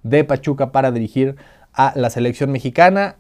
de 0.03 0.25
Pachuca 0.25 0.73
para 0.73 0.93
dirigir 0.93 1.37
a 1.73 1.93
la 1.97 2.11
selección 2.11 2.53
mexicana. 2.53 3.17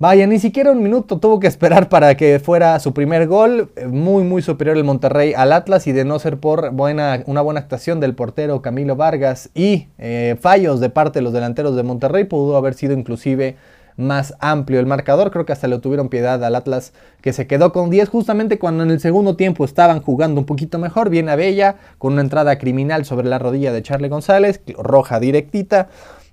Vaya, 0.00 0.26
ni 0.26 0.40
siquiera 0.40 0.72
un 0.72 0.82
minuto 0.82 1.18
tuvo 1.20 1.38
que 1.38 1.46
esperar 1.46 1.88
para 1.88 2.16
que 2.16 2.40
fuera 2.40 2.78
su 2.80 2.92
primer 2.92 3.28
gol. 3.28 3.70
Muy, 3.88 4.24
muy 4.24 4.42
superior 4.42 4.76
el 4.76 4.82
Monterrey 4.82 5.34
al 5.34 5.52
Atlas 5.52 5.86
y 5.86 5.92
de 5.92 6.04
no 6.04 6.18
ser 6.18 6.38
por 6.38 6.72
buena, 6.72 7.22
una 7.26 7.40
buena 7.42 7.60
actuación 7.60 8.00
del 8.00 8.14
portero 8.14 8.60
Camilo 8.60 8.96
Vargas 8.96 9.50
y 9.54 9.86
eh, 9.98 10.36
fallos 10.40 10.80
de 10.80 10.90
parte 10.90 11.20
de 11.20 11.22
los 11.22 11.32
delanteros 11.32 11.76
de 11.76 11.84
Monterrey, 11.84 12.24
pudo 12.24 12.56
haber 12.56 12.74
sido 12.74 12.92
inclusive 12.92 13.56
más 13.96 14.34
amplio 14.40 14.80
el 14.80 14.86
marcador. 14.86 15.30
Creo 15.30 15.44
que 15.44 15.52
hasta 15.52 15.68
le 15.68 15.78
tuvieron 15.78 16.08
piedad 16.08 16.42
al 16.44 16.54
Atlas 16.54 16.92
que 17.20 17.32
se 17.32 17.46
quedó 17.46 17.72
con 17.72 17.90
10 17.90 18.08
justamente 18.08 18.58
cuando 18.58 18.82
en 18.82 18.90
el 18.90 19.00
segundo 19.00 19.36
tiempo 19.36 19.64
estaban 19.64 20.00
jugando 20.00 20.40
un 20.40 20.46
poquito 20.46 20.78
mejor. 20.78 21.10
Viene 21.10 21.30
a 21.32 21.36
Bella 21.36 21.76
con 21.98 22.14
una 22.14 22.22
entrada 22.22 22.58
criminal 22.58 23.04
sobre 23.04 23.28
la 23.28 23.38
rodilla 23.38 23.72
de 23.72 23.82
Charlie 23.82 24.08
González, 24.08 24.60
roja 24.78 25.20
directita. 25.20 25.88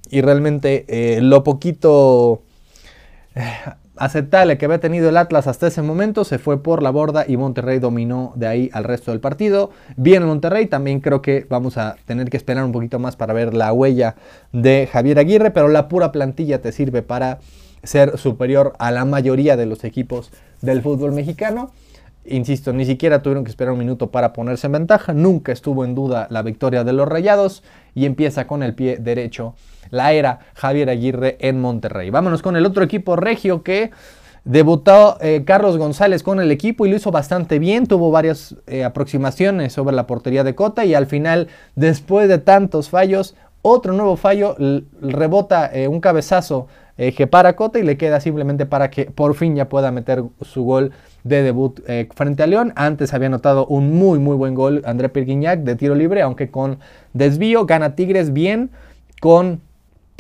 Y 0.09 0.21
realmente 0.21 0.85
eh, 0.89 1.21
lo 1.21 1.43
poquito 1.43 2.41
eh, 3.35 3.53
aceptable 4.01 4.57
que 4.57 4.65
había 4.65 4.79
tenido 4.79 5.09
el 5.09 5.17
Atlas 5.17 5.45
hasta 5.45 5.67
ese 5.67 5.83
momento 5.83 6.23
se 6.23 6.39
fue 6.39 6.63
por 6.63 6.81
la 6.81 6.89
borda 6.89 7.23
y 7.27 7.37
Monterrey 7.37 7.77
dominó 7.77 8.33
de 8.35 8.47
ahí 8.47 8.69
al 8.73 8.83
resto 8.83 9.11
del 9.11 9.19
partido. 9.19 9.69
Bien 9.95 10.25
Monterrey, 10.25 10.65
también 10.65 11.01
creo 11.01 11.21
que 11.21 11.45
vamos 11.47 11.77
a 11.77 11.97
tener 12.05 12.29
que 12.29 12.37
esperar 12.37 12.63
un 12.63 12.71
poquito 12.71 12.97
más 12.97 13.15
para 13.15 13.33
ver 13.33 13.53
la 13.53 13.71
huella 13.71 14.15
de 14.51 14.89
Javier 14.91 15.19
Aguirre, 15.19 15.51
pero 15.51 15.67
la 15.67 15.87
pura 15.87 16.11
plantilla 16.11 16.61
te 16.61 16.71
sirve 16.71 17.03
para 17.03 17.39
ser 17.83 18.17
superior 18.17 18.73
a 18.79 18.91
la 18.91 19.05
mayoría 19.05 19.55
de 19.55 19.67
los 19.67 19.83
equipos 19.83 20.31
del 20.61 20.81
fútbol 20.81 21.11
mexicano. 21.11 21.71
Insisto, 22.25 22.71
ni 22.71 22.85
siquiera 22.85 23.23
tuvieron 23.23 23.43
que 23.43 23.49
esperar 23.49 23.73
un 23.73 23.79
minuto 23.79 24.11
para 24.11 24.31
ponerse 24.31 24.67
en 24.67 24.73
ventaja, 24.73 25.13
nunca 25.13 25.51
estuvo 25.51 25.83
en 25.83 25.95
duda 25.95 26.27
la 26.29 26.43
victoria 26.43 26.83
de 26.83 26.93
los 26.93 27.07
Rayados 27.07 27.63
y 27.95 28.05
empieza 28.05 28.45
con 28.45 28.61
el 28.61 28.75
pie 28.75 28.97
derecho 28.97 29.55
la 29.91 30.13
era 30.13 30.39
Javier 30.55 30.89
Aguirre 30.89 31.37
en 31.39 31.59
Monterrey. 31.59 32.09
Vámonos 32.09 32.41
con 32.41 32.55
el 32.55 32.65
otro 32.65 32.83
equipo 32.83 33.15
regio 33.15 33.61
que 33.61 33.91
debutó 34.43 35.17
eh, 35.21 35.43
Carlos 35.45 35.77
González 35.77 36.23
con 36.23 36.39
el 36.39 36.51
equipo 36.51 36.85
y 36.85 36.89
lo 36.89 36.95
hizo 36.95 37.11
bastante 37.11 37.59
bien, 37.59 37.85
tuvo 37.85 38.09
varias 38.09 38.55
eh, 38.65 38.83
aproximaciones 38.83 39.73
sobre 39.73 39.95
la 39.95 40.07
portería 40.07 40.43
de 40.43 40.55
Cota 40.55 40.83
y 40.85 40.95
al 40.95 41.05
final, 41.05 41.47
después 41.75 42.27
de 42.27 42.39
tantos 42.39 42.89
fallos, 42.89 43.35
otro 43.61 43.93
nuevo 43.93 44.15
fallo, 44.15 44.55
rebota 45.01 45.69
eh, 45.71 45.87
un 45.87 46.01
cabezazo 46.01 46.67
que 47.17 47.25
para 47.25 47.55
Cota 47.55 47.79
y 47.79 47.83
le 47.83 47.97
queda 47.97 48.19
simplemente 48.19 48.67
para 48.67 48.91
que 48.91 49.05
por 49.05 49.33
fin 49.33 49.55
ya 49.55 49.67
pueda 49.69 49.91
meter 49.91 50.23
su 50.41 50.63
gol 50.63 50.91
de 51.23 51.43
debut 51.43 51.79
eh, 51.87 52.07
frente 52.15 52.43
a 52.43 52.47
León. 52.47 52.73
Antes 52.75 53.13
había 53.13 53.27
anotado 53.27 53.65
un 53.67 53.93
muy 53.93 54.19
muy 54.19 54.35
buen 54.35 54.55
gol 54.55 54.81
André 54.85 55.09
Pirguignac 55.09 55.61
de 55.61 55.75
tiro 55.75 55.95
libre, 55.95 56.21
aunque 56.21 56.49
con 56.49 56.79
desvío. 57.13 57.65
Gana 57.65 57.95
Tigres 57.95 58.33
bien 58.33 58.71
con 59.19 59.61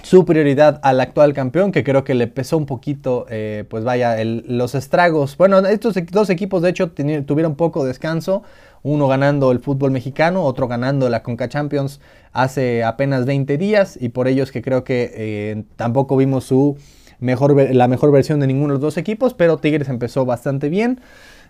superioridad 0.03 0.79
al 0.83 0.99
actual 0.99 1.33
campeón, 1.33 1.71
que 1.71 1.83
creo 1.83 2.03
que 2.03 2.13
le 2.13 2.27
pesó 2.27 2.57
un 2.57 2.65
poquito, 2.65 3.25
eh, 3.29 3.65
pues 3.69 3.83
vaya, 3.83 4.17
los 4.23 4.75
estragos. 4.75 5.37
Bueno, 5.37 5.59
estos 5.59 5.95
dos 6.11 6.29
equipos 6.29 6.61
de 6.61 6.69
hecho 6.69 6.91
tuvieron 6.91 7.55
poco 7.55 7.85
descanso, 7.85 8.43
uno 8.83 9.07
ganando 9.07 9.51
el 9.51 9.59
fútbol 9.59 9.91
mexicano, 9.91 10.43
otro 10.43 10.67
ganando 10.67 11.09
la 11.09 11.23
Conca 11.23 11.49
Champions 11.49 11.99
hace 12.33 12.83
apenas 12.83 13.25
20 13.25 13.57
días, 13.57 13.97
y 13.99 14.09
por 14.09 14.27
ellos 14.27 14.51
que 14.51 14.61
creo 14.61 14.83
que 14.83 15.11
eh, 15.13 15.63
tampoco 15.75 16.17
vimos 16.17 16.45
su 16.45 16.77
mejor, 17.21 17.73
la 17.73 17.87
mejor 17.87 18.11
versión 18.11 18.41
de 18.41 18.47
ninguno 18.47 18.73
de 18.73 18.73
los 18.73 18.81
dos 18.81 18.97
equipos, 18.97 19.33
pero 19.33 19.57
Tigres 19.57 19.87
empezó 19.87 20.25
bastante 20.25 20.67
bien. 20.67 20.99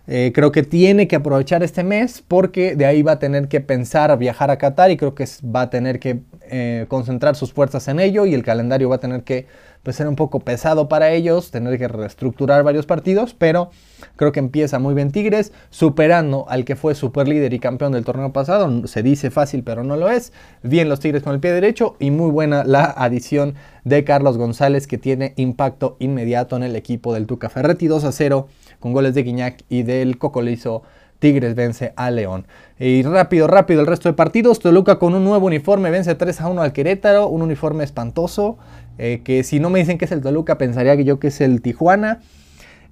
Eh, 0.08 0.32
creo 0.34 0.50
que 0.50 0.64
tiene 0.64 1.06
que 1.06 1.14
aprovechar 1.14 1.62
este 1.62 1.84
mes 1.84 2.24
porque 2.26 2.74
de 2.74 2.86
ahí 2.86 3.02
va 3.02 3.12
a 3.12 3.18
tener 3.20 3.46
que 3.46 3.60
pensar 3.60 4.16
viajar 4.18 4.50
a 4.50 4.58
Qatar 4.58 4.90
y 4.90 4.96
creo 4.96 5.14
que 5.14 5.26
va 5.44 5.62
a 5.62 5.70
tener 5.70 6.00
que 6.00 6.22
eh, 6.50 6.86
concentrar 6.88 7.36
sus 7.36 7.52
fuerzas 7.52 7.86
en 7.86 8.00
ello 8.00 8.26
y 8.26 8.34
el 8.34 8.42
calendario 8.42 8.88
va 8.88 8.96
a 8.96 9.00
tener 9.00 9.22
que 9.22 9.46
pues, 9.82 9.96
ser 9.96 10.08
un 10.08 10.16
poco 10.16 10.40
pesado 10.40 10.88
para 10.88 11.10
ellos, 11.10 11.50
tener 11.50 11.78
que 11.78 11.88
reestructurar 11.88 12.62
varios 12.62 12.86
partidos, 12.86 13.34
pero 13.34 13.70
creo 14.16 14.32
que 14.32 14.40
empieza 14.40 14.78
muy 14.78 14.94
bien 14.94 15.10
Tigres, 15.10 15.52
superando 15.70 16.46
al 16.48 16.64
que 16.64 16.76
fue 16.76 16.94
super 16.94 17.26
líder 17.26 17.52
y 17.52 17.58
campeón 17.58 17.92
del 17.92 18.04
torneo 18.04 18.32
pasado, 18.32 18.86
se 18.86 19.02
dice 19.02 19.30
fácil 19.30 19.62
pero 19.64 19.84
no 19.84 19.96
lo 19.96 20.08
es, 20.08 20.32
bien 20.62 20.88
los 20.88 21.00
Tigres 21.00 21.22
con 21.22 21.34
el 21.34 21.40
pie 21.40 21.52
derecho 21.52 21.96
y 21.98 22.10
muy 22.10 22.30
buena 22.30 22.64
la 22.64 22.84
adición 22.84 23.54
de 23.84 24.04
Carlos 24.04 24.38
González 24.38 24.86
que 24.86 24.98
tiene 24.98 25.34
impacto 25.36 25.96
inmediato 25.98 26.56
en 26.56 26.62
el 26.62 26.76
equipo 26.76 27.12
del 27.14 27.26
Tuca 27.26 27.48
Ferretti 27.48 27.88
2 27.88 28.04
a 28.04 28.12
0 28.12 28.48
con 28.78 28.92
goles 28.92 29.14
de 29.14 29.22
Guiñac 29.22 29.64
y 29.68 29.82
del 29.82 30.18
Cocolizo. 30.18 30.82
Tigres 31.22 31.54
vence 31.54 31.92
a 31.94 32.10
León. 32.10 32.48
Y 32.80 33.04
rápido, 33.04 33.46
rápido 33.46 33.80
el 33.80 33.86
resto 33.86 34.08
de 34.08 34.12
partidos. 34.12 34.58
Toluca 34.58 34.98
con 34.98 35.14
un 35.14 35.22
nuevo 35.22 35.46
uniforme 35.46 35.88
vence 35.92 36.16
3 36.16 36.40
a 36.40 36.48
1 36.48 36.60
al 36.60 36.72
Querétaro. 36.72 37.28
Un 37.28 37.42
uniforme 37.42 37.84
espantoso. 37.84 38.58
Eh, 38.98 39.22
que 39.24 39.42
si 39.42 39.60
no 39.60 39.70
me 39.70 39.78
dicen 39.78 39.98
que 39.98 40.04
es 40.04 40.12
el 40.12 40.20
Toluca, 40.20 40.58
pensaría 40.58 40.96
que 40.96 41.04
yo 41.04 41.18
que 41.18 41.28
es 41.28 41.40
el 41.40 41.62
Tijuana. 41.62 42.20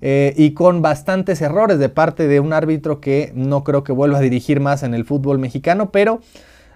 eh, 0.03 0.33
y 0.37 0.53
con 0.55 0.81
bastantes 0.81 1.43
errores 1.43 1.79
de 1.79 1.91
parte 1.91 2.27
de 2.27 2.41
un 2.41 2.53
árbitro 2.55 3.01
que 3.01 3.33
no 3.35 3.65
creo 3.65 3.85
que 3.85 3.93
vuelva 3.93 4.19
a 4.19 4.21
dirigir 4.23 4.59
más 4.61 4.83
en 4.83 4.95
el 4.95 5.05
fútbol 5.05 5.39
mexicano, 5.39 5.91
pero 5.91 6.21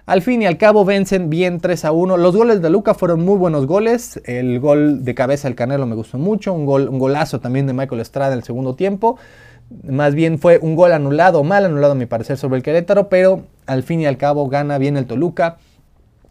al 0.05 0.21
fin 0.21 0.43
y 0.43 0.45
al 0.45 0.57
cabo 0.59 0.85
vencen 0.85 1.31
bien 1.31 1.59
3 1.59 1.85
a 1.85 1.91
1. 1.91 2.17
Los 2.17 2.35
goles 2.35 2.61
de 2.61 2.69
Luca 2.69 2.93
fueron 2.93 3.25
muy 3.25 3.37
buenos 3.37 3.65
goles. 3.65 4.21
El 4.25 4.59
gol 4.59 5.03
de 5.03 5.15
cabeza 5.15 5.47
del 5.47 5.55
Canelo 5.55 5.87
me 5.87 5.95
gustó 5.95 6.19
mucho. 6.19 6.53
Un, 6.53 6.67
gol, 6.67 6.87
un 6.89 6.99
golazo 6.99 7.39
también 7.39 7.65
de 7.65 7.73
Michael 7.73 8.01
Estrada 8.01 8.33
en 8.33 8.37
el 8.37 8.43
segundo 8.43 8.75
tiempo. 8.75 9.17
Más 9.83 10.13
bien 10.13 10.37
fue 10.37 10.59
un 10.61 10.75
gol 10.75 10.93
anulado, 10.93 11.43
mal 11.43 11.65
anulado 11.65 11.93
a 11.93 11.95
mi 11.95 12.05
parecer 12.05 12.37
sobre 12.37 12.57
el 12.57 12.61
Querétaro, 12.63 13.09
pero 13.09 13.45
al 13.65 13.81
fin 13.81 13.99
y 13.99 14.05
al 14.05 14.17
cabo 14.17 14.47
gana 14.47 14.77
bien 14.77 14.95
el 14.95 15.07
Toluca. 15.07 15.57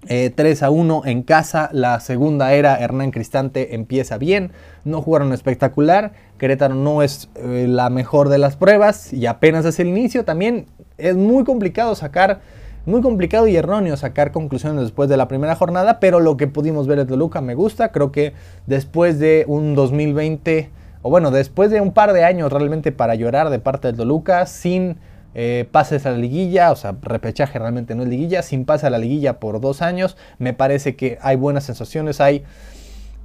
3 0.07 0.63
eh, 0.63 0.65
a 0.65 0.71
1 0.71 1.03
en 1.07 1.23
casa, 1.23 1.69
la 1.73 2.01
segunda 2.01 2.53
era 2.53 2.77
Hernán 2.77 3.11
Cristante 3.11 3.75
empieza 3.75 4.19
bien, 4.19 4.53
no 4.85 5.03
jugaron 5.03 5.33
espectacular, 5.33 6.13
Querétaro 6.39 6.75
no 6.75 7.03
es 7.03 7.31
eh, 7.37 7.67
la 7.69 7.91
mejor 7.91 8.29
de 8.29 8.39
las 8.39 8.57
pruebas 8.57 9.13
y 9.13 9.27
apenas 9.27 9.65
es 9.65 9.79
el 9.81 9.89
inicio, 9.89 10.25
también 10.25 10.67
es 10.99 11.17
muy 11.17 11.45
complicado 11.45 11.95
sacar, 11.95 12.41
muy 12.87 13.01
complicado 13.01 13.49
y 13.49 13.57
erróneo 13.57 13.97
sacar 13.97 14.33
conclusiones 14.33 14.83
después 14.83 15.09
de 15.09 15.17
la 15.17 15.29
primera 15.29 15.57
jornada, 15.57 16.01
pero 16.01 16.21
lo 16.21 16.37
que 16.37 16.47
pudimos 16.47 16.87
ver 16.87 16.99
de 16.99 17.07
Toluca 17.07 17.41
me 17.41 17.55
gusta, 17.55 17.91
creo 17.93 18.13
que 18.13 18.35
después 18.67 19.19
de 19.19 19.45
un 19.49 19.75
2020, 19.75 20.71
o 21.03 21.11
bueno, 21.11 21.31
después 21.31 21.71
de 21.71 21.81
un 21.81 21.93
par 21.93 22.13
de 22.13 22.25
años 22.25 22.53
realmente 22.53 22.93
para 22.93 23.15
llorar 23.15 23.51
de 23.51 23.59
parte 23.59 23.89
de 23.89 23.95
Toluca, 23.95 24.47
sin 24.47 24.99
eh, 25.35 25.69
pases 25.71 26.07
a 26.07 26.11
la 26.11 26.19
liguilla, 26.19 26.71
o 26.71 26.77
sea, 26.77 26.95
repechaje 27.03 27.59
realmente 27.59 27.95
no 27.95 28.03
es 28.03 28.09
liguilla, 28.09 28.43
sin 28.43 28.65
pase 28.65 28.87
a 28.87 28.91
la 28.91 28.99
liguilla 28.99 29.41
por 29.41 29.61
dos 29.61 29.83
años, 29.83 30.17
me 30.39 30.53
parece 30.53 30.97
que 30.97 31.19
hay 31.21 31.37
buenas 31.37 31.65
sensaciones, 31.65 32.21
hay, 32.21 32.45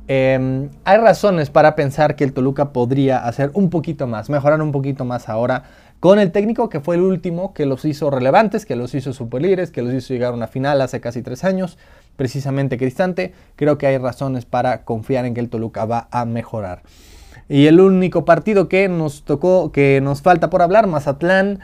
em, 0.08 0.70
hay 0.86 0.98
razones 0.98 1.50
para 1.50 1.76
pensar 1.76 2.16
que 2.16 2.24
el 2.24 2.34
Toluca 2.34 2.74
podría 2.74 3.20
hacer 3.20 3.52
un 3.54 3.70
poquito 3.70 4.08
más, 4.08 4.30
mejorar 4.30 4.62
un 4.62 4.72
poquito 4.72 5.06
más 5.06 5.30
ahora 5.30 5.64
con 6.00 6.18
el 6.18 6.32
técnico 6.32 6.70
que 6.70 6.80
fue 6.80 6.96
el 6.96 7.02
último 7.02 7.54
que 7.54 7.66
los 7.66 7.84
hizo 7.86 8.10
relevantes, 8.10 8.66
que 8.66 8.76
los 8.76 8.96
hizo 8.96 9.14
superlíderes, 9.14 9.70
que 9.70 9.82
los 9.82 9.94
hizo 9.94 10.14
llegar 10.14 10.32
a 10.32 10.36
una 10.36 10.48
final 10.48 10.82
hace 10.82 11.02
casi 11.02 11.22
tres 11.22 11.44
años, 11.44 11.78
precisamente 12.16 12.78
Cristante, 12.78 13.34
creo 13.56 13.78
que 13.78 13.88
hay 13.88 13.98
razones 13.98 14.46
para 14.46 14.84
confiar 14.84 15.26
en 15.26 15.34
que 15.34 15.42
el 15.42 15.50
Toluca 15.50 15.86
va 15.86 16.08
a 16.12 16.26
mejorar. 16.26 16.82
Y 17.50 17.66
el 17.66 17.80
único 17.80 18.26
partido 18.26 18.70
que 18.70 18.88
nos 18.88 19.24
tocó, 19.24 19.72
que 19.72 20.02
nos 20.02 20.22
falta 20.22 20.50
por 20.50 20.62
hablar, 20.62 20.88
Mazatlán, 20.88 21.60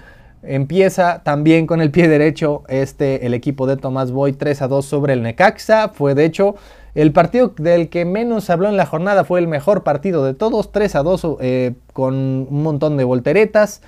Empieza 0.47 1.23
también 1.23 1.67
con 1.67 1.81
el 1.81 1.91
pie 1.91 2.07
derecho 2.07 2.63
este, 2.67 3.25
el 3.25 3.33
equipo 3.33 3.67
de 3.67 3.77
Tomás 3.77 4.11
Boy 4.11 4.33
3 4.33 4.61
a 4.61 4.67
2 4.67 4.85
sobre 4.85 5.13
el 5.13 5.23
Necaxa. 5.23 5.89
Fue 5.89 6.15
de 6.15 6.25
hecho 6.25 6.55
el 6.95 7.11
partido 7.11 7.53
del 7.57 7.89
que 7.89 8.05
menos 8.05 8.49
habló 8.49 8.69
en 8.69 8.77
la 8.77 8.85
jornada, 8.85 9.25
fue 9.25 9.39
el 9.39 9.47
mejor 9.47 9.83
partido 9.83 10.23
de 10.23 10.33
todos, 10.33 10.71
3 10.71 10.95
a 10.95 11.03
2 11.03 11.27
eh, 11.41 11.73
con 11.91 12.15
un 12.15 12.63
montón 12.63 12.95
de 12.95 13.03
volteretas. 13.03 13.81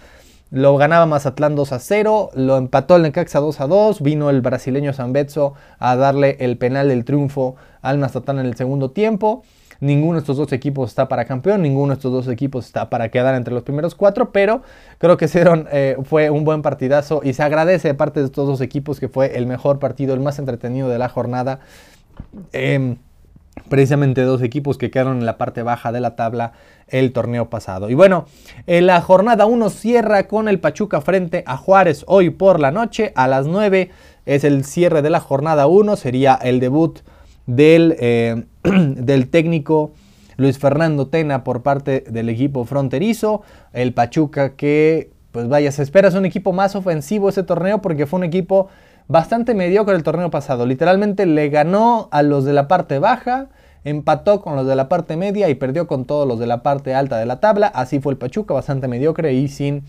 Lo 0.51 0.77
ganaba 0.77 1.05
Mazatlán 1.05 1.55
2 1.55 1.71
a 1.73 1.79
0, 1.79 2.29
lo 2.35 2.57
empató 2.57 2.95
el 2.95 3.01
Necaxa 3.01 3.39
2 3.39 3.61
a 3.61 3.67
2, 3.67 4.01
vino 4.01 4.29
el 4.29 4.41
brasileño 4.41 4.91
Betso 5.09 5.53
a 5.79 5.95
darle 5.95 6.37
el 6.39 6.57
penal 6.57 6.87
del 6.89 7.05
triunfo 7.05 7.55
al 7.81 7.97
Mazatlán 7.97 8.39
en 8.39 8.45
el 8.45 8.55
segundo 8.55 8.91
tiempo. 8.91 9.43
Ninguno 9.79 10.13
de 10.13 10.19
estos 10.19 10.37
dos 10.37 10.51
equipos 10.51 10.89
está 10.89 11.07
para 11.07 11.25
campeón, 11.25 11.61
ninguno 11.61 11.89
de 11.89 11.95
estos 11.95 12.11
dos 12.11 12.27
equipos 12.27 12.65
está 12.65 12.89
para 12.89 13.09
quedar 13.09 13.35
entre 13.35 13.53
los 13.53 13.63
primeros 13.63 13.95
cuatro, 13.95 14.31
pero 14.31 14.61
creo 14.97 15.17
que 15.17 15.27
eh, 15.33 15.97
fue 16.03 16.29
un 16.29 16.43
buen 16.43 16.61
partidazo 16.61 17.21
y 17.23 17.33
se 17.33 17.43
agradece 17.43 17.89
de 17.89 17.93
parte 17.93 18.19
de 18.19 18.25
estos 18.27 18.47
dos 18.47 18.61
equipos 18.61 18.99
que 18.99 19.07
fue 19.07 19.37
el 19.37 19.45
mejor 19.45 19.79
partido, 19.79 20.13
el 20.13 20.19
más 20.19 20.39
entretenido 20.39 20.89
de 20.89 20.97
la 20.97 21.09
jornada. 21.09 21.59
Em, 22.51 22.97
precisamente 23.69 24.21
dos 24.21 24.41
equipos 24.41 24.77
que 24.77 24.91
quedaron 24.91 25.17
en 25.17 25.25
la 25.25 25.37
parte 25.37 25.63
baja 25.63 25.91
de 25.91 25.99
la 25.99 26.15
tabla 26.15 26.53
el 26.87 27.11
torneo 27.11 27.49
pasado. 27.49 27.89
Y 27.89 27.93
bueno, 27.93 28.25
en 28.65 28.87
la 28.87 29.01
jornada 29.01 29.45
1 29.45 29.69
cierra 29.69 30.27
con 30.27 30.47
el 30.47 30.59
Pachuca 30.59 31.01
frente 31.01 31.43
a 31.45 31.57
Juárez 31.57 32.03
hoy 32.07 32.29
por 32.29 32.59
la 32.59 32.71
noche 32.71 33.11
a 33.15 33.27
las 33.27 33.47
9 33.47 33.89
es 34.25 34.43
el 34.43 34.63
cierre 34.65 35.01
de 35.01 35.09
la 35.09 35.19
jornada 35.19 35.67
1, 35.67 35.95
sería 35.95 36.35
el 36.35 36.59
debut 36.59 36.99
del, 37.47 37.95
eh, 37.99 38.43
del 38.63 39.29
técnico 39.29 39.91
Luis 40.35 40.59
Fernando 40.59 41.07
Tena 41.07 41.43
por 41.43 41.63
parte 41.63 42.01
del 42.07 42.29
equipo 42.29 42.63
fronterizo. 42.65 43.41
El 43.73 43.93
Pachuca 43.93 44.55
que, 44.55 45.09
pues 45.31 45.47
vaya, 45.47 45.71
se 45.71 45.81
espera 45.81 46.09
es 46.09 46.13
un 46.13 46.25
equipo 46.25 46.53
más 46.53 46.75
ofensivo 46.75 47.29
ese 47.29 47.43
torneo 47.43 47.81
porque 47.81 48.05
fue 48.05 48.19
un 48.19 48.23
equipo 48.23 48.67
bastante 49.07 49.55
mediocre 49.55 49.95
el 49.95 50.03
torneo 50.03 50.29
pasado. 50.29 50.65
Literalmente 50.65 51.25
le 51.25 51.49
ganó 51.49 52.07
a 52.11 52.21
los 52.21 52.45
de 52.45 52.53
la 52.53 52.67
parte 52.67 52.99
baja, 52.99 53.47
empató 53.83 54.41
con 54.41 54.55
los 54.55 54.67
de 54.67 54.75
la 54.75 54.89
parte 54.89 55.17
media 55.17 55.49
y 55.49 55.55
perdió 55.55 55.87
con 55.87 56.05
todos 56.05 56.27
los 56.27 56.39
de 56.39 56.45
la 56.45 56.61
parte 56.61 56.93
alta 56.93 57.17
de 57.17 57.25
la 57.25 57.39
tabla. 57.39 57.67
Así 57.67 57.99
fue 57.99 58.13
el 58.13 58.19
Pachuca, 58.19 58.53
bastante 58.53 58.87
mediocre 58.87 59.33
y 59.33 59.47
sin 59.47 59.83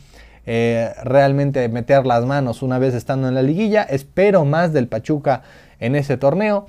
eh, 0.46 0.92
realmente 1.04 1.68
meter 1.68 2.06
las 2.06 2.24
manos 2.24 2.62
una 2.62 2.78
vez 2.78 2.94
estando 2.94 3.28
en 3.28 3.34
la 3.34 3.42
liguilla. 3.42 3.82
Espero 3.82 4.46
más 4.46 4.72
del 4.72 4.88
Pachuca 4.88 5.42
en 5.78 5.94
ese 5.94 6.16
torneo 6.16 6.66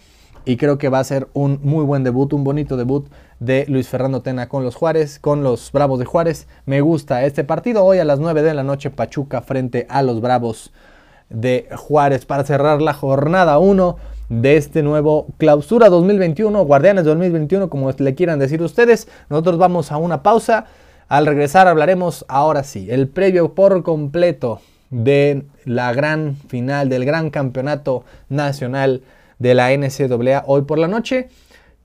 y 0.50 0.58
creo 0.58 0.80
que 0.80 0.90
va 0.90 0.98
a 0.98 1.04
ser 1.04 1.28
un 1.34 1.60
muy 1.62 1.86
buen 1.86 2.04
debut, 2.04 2.34
un 2.34 2.44
bonito 2.44 2.76
debut 2.76 3.08
de 3.40 3.66
Luis 3.68 3.88
Fernando 3.88 4.24
Tena 4.24 4.50
con 4.50 4.64
los 4.64 4.74
Juárez, 4.74 5.20
con 5.20 5.44
los 5.44 5.72
Bravos 5.72 6.00
de 6.00 6.06
Juárez. 6.06 6.48
Me 6.66 6.82
gusta 6.82 7.24
este 7.24 7.44
partido 7.44 7.86
hoy 7.86 8.00
a 8.00 8.04
las 8.04 8.20
9 8.20 8.42
de 8.42 8.56
la 8.56 8.64
noche 8.64 8.90
Pachuca 8.90 9.42
frente 9.42 9.86
a 9.92 10.02
los 10.02 10.22
Bravos 10.22 10.72
de 11.30 11.70
Juárez 11.78 12.26
para 12.26 12.46
cerrar 12.46 12.82
la 12.82 12.96
jornada 12.96 13.60
1 13.60 13.98
de 14.30 14.58
este 14.58 14.82
nuevo 14.82 15.28
clausura 15.38 15.88
2021, 15.88 16.66
Guardianes 16.66 17.06
2021 17.06 17.70
como 17.70 17.92
le 17.92 18.16
quieran 18.16 18.40
decir 18.40 18.64
ustedes. 18.64 19.08
Nosotros 19.30 19.60
vamos 19.60 19.92
a 19.92 19.98
una 19.98 20.24
pausa. 20.24 20.66
Al 21.10 21.28
regresar 21.28 21.68
hablaremos 21.68 22.26
ahora 22.28 22.64
sí, 22.64 22.88
el 22.90 23.08
previo 23.08 23.54
por 23.54 23.84
completo 23.84 24.62
de 24.90 25.44
la 25.66 25.94
gran 25.94 26.38
final 26.48 26.90
del 26.90 27.06
gran 27.06 27.30
campeonato 27.30 28.04
nacional 28.30 29.04
de 29.39 29.56
la 29.56 29.71
NCAA 29.75 30.43
hoy 30.45 30.62
por 30.63 30.78
la 30.78 30.88
noche. 30.88 31.30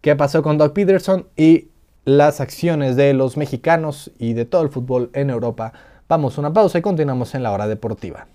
¿Qué 0.01 0.15
pasó 0.17 0.43
con 0.43 0.59
Doug 0.59 0.75
Peterson 0.75 1.29
y 1.37 1.69
las 2.05 2.41
acciones 2.41 2.97
de 2.97 3.15
los 3.15 3.37
mexicanos 3.37 4.13
y 4.19 4.35
de 4.35 4.45
todo 4.45 4.63
el 4.63 4.69
fútbol 4.69 5.11
en 5.15 5.31
Europa? 5.31 5.73
Vamos 6.09 6.37
a 6.37 6.43
una 6.43 6.53
pausa 6.53 6.79
y 6.79 6.83
continuamos 6.83 7.35
en 7.35 7.43
la 7.43 7.53
hora 7.53 7.67
deportiva. 7.67 8.27